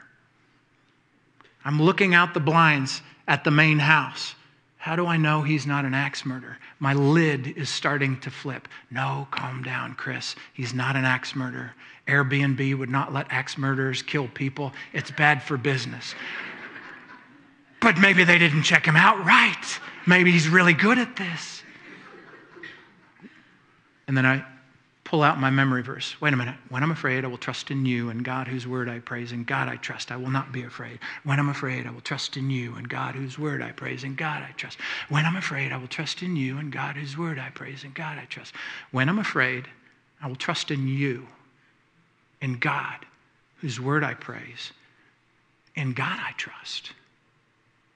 I'm 1.63 1.81
looking 1.81 2.13
out 2.13 2.33
the 2.33 2.39
blinds 2.39 3.01
at 3.27 3.43
the 3.43 3.51
main 3.51 3.79
house 3.79 4.35
How 4.77 4.95
do 4.95 5.05
I 5.05 5.15
know 5.15 5.43
he's 5.43 5.67
not 5.67 5.85
an 5.85 5.93
axe 5.93 6.25
murderer? 6.25 6.57
My 6.79 6.93
lid 6.93 7.55
is 7.55 7.69
starting 7.69 8.19
to 8.21 8.31
flip. 8.31 8.67
No, 8.89 9.27
calm 9.29 9.61
down, 9.61 9.93
Chris. 9.93 10.35
He's 10.53 10.73
not 10.73 10.95
an 10.95 11.05
axe 11.05 11.35
murderer. 11.35 11.73
Airbnb 12.07 12.75
would 12.79 12.89
not 12.89 13.13
let 13.13 13.27
axe 13.29 13.59
murderers 13.59 14.01
kill 14.01 14.27
people. 14.27 14.73
It's 14.91 15.11
bad 15.11 15.43
for 15.43 15.55
business. 15.55 16.15
But 17.81 17.97
maybe 17.97 18.23
they 18.23 18.37
didn't 18.37 18.63
check 18.63 18.85
him 18.85 18.95
out 18.95 19.25
right. 19.25 19.79
Maybe 20.07 20.31
he's 20.31 20.47
really 20.47 20.73
good 20.73 20.97
at 20.97 21.15
this. 21.15 21.63
And 24.07 24.15
then 24.15 24.25
I 24.25 24.45
pull 25.03 25.23
out 25.23 25.39
my 25.39 25.49
memory 25.49 25.81
verse. 25.81 26.19
Wait 26.21 26.33
a 26.33 26.37
minute. 26.37 26.55
When 26.69 26.83
I'm 26.83 26.91
afraid, 26.91 27.25
I 27.25 27.27
will 27.27 27.37
trust 27.37 27.69
in 27.69 27.85
you 27.85 28.09
and 28.09 28.23
God 28.23 28.47
whose 28.47 28.65
word 28.65 28.87
I 28.87 28.99
praise. 28.99 29.31
In 29.31 29.43
God 29.43 29.67
I 29.67 29.75
trust. 29.75 30.11
I 30.11 30.15
will 30.15 30.29
not 30.29 30.53
be 30.53 30.63
afraid. 30.63 30.99
When 31.23 31.39
I'm 31.39 31.49
afraid, 31.49 31.85
I 31.85 31.91
will 31.91 32.01
trust 32.01 32.37
in 32.37 32.49
you 32.49 32.75
and 32.75 32.87
God 32.87 33.15
whose 33.15 33.37
word 33.37 33.61
I 33.61 33.71
praise. 33.71 34.03
In 34.03 34.15
God 34.15 34.41
I 34.41 34.51
trust. 34.51 34.77
When 35.09 35.25
I'm 35.25 35.35
afraid, 35.35 35.73
I 35.73 35.77
will 35.77 35.87
trust 35.87 36.21
in 36.21 36.35
you 36.35 36.57
and 36.57 36.71
God 36.71 36.95
whose 36.95 37.17
word 37.17 37.39
I 37.39 37.49
praise. 37.49 37.83
In 37.83 37.91
God 37.91 38.17
I 38.17 38.25
trust. 38.25 38.53
When 38.91 39.09
I'm 39.09 39.19
afraid, 39.19 39.65
I 40.21 40.27
will 40.27 40.35
trust 40.35 40.71
in 40.71 40.87
you, 40.87 41.27
in 42.41 42.59
God 42.59 43.05
whose 43.57 43.79
word 43.79 44.03
I 44.03 44.13
praise. 44.13 44.71
In 45.75 45.93
God 45.93 46.19
I 46.19 46.31
trust. 46.37 46.93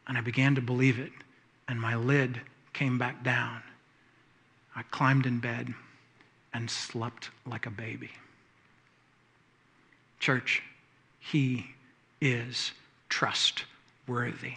And 0.07 0.17
I 0.17 0.21
began 0.21 0.55
to 0.55 0.61
believe 0.61 0.99
it, 0.99 1.11
and 1.67 1.79
my 1.79 1.95
lid 1.95 2.41
came 2.73 2.97
back 2.97 3.23
down. 3.23 3.61
I 4.75 4.83
climbed 4.83 5.25
in 5.25 5.39
bed 5.39 5.73
and 6.53 6.69
slept 6.69 7.29
like 7.45 7.65
a 7.65 7.71
baby. 7.71 8.11
Church, 10.19 10.61
he 11.19 11.67
is 12.21 12.71
trustworthy. 13.09 14.53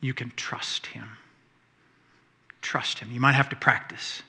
You 0.00 0.14
can 0.14 0.32
trust 0.36 0.86
him. 0.86 1.08
Trust 2.60 2.98
him. 2.98 3.10
You 3.12 3.20
might 3.20 3.32
have 3.32 3.48
to 3.50 3.56
practice, 3.56 4.22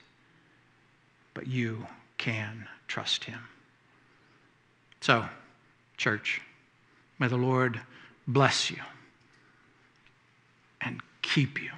but 1.34 1.46
you 1.46 1.86
can 2.18 2.66
trust 2.88 3.24
him. 3.24 3.40
So, 5.00 5.26
church, 5.96 6.40
may 7.18 7.28
the 7.28 7.36
Lord 7.36 7.80
bless 8.26 8.70
you 8.70 8.80
and 10.86 11.00
keep 11.20 11.60
you. 11.60 11.70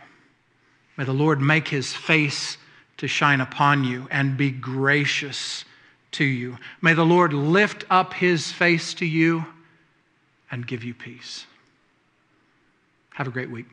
May 0.96 1.04
the 1.04 1.12
Lord 1.12 1.40
make 1.40 1.68
his 1.68 1.94
face 1.94 2.58
to 2.98 3.08
shine 3.08 3.40
upon 3.40 3.84
you 3.84 4.06
and 4.10 4.36
be 4.36 4.50
gracious 4.50 5.64
to 6.12 6.24
you. 6.24 6.58
May 6.82 6.92
the 6.92 7.06
Lord 7.06 7.32
lift 7.32 7.84
up 7.88 8.12
his 8.12 8.52
face 8.52 8.92
to 8.94 9.06
you 9.06 9.46
and 10.50 10.66
give 10.66 10.84
you 10.84 10.94
peace. 10.94 11.46
Have 13.14 13.28
a 13.28 13.30
great 13.30 13.50
week. 13.50 13.66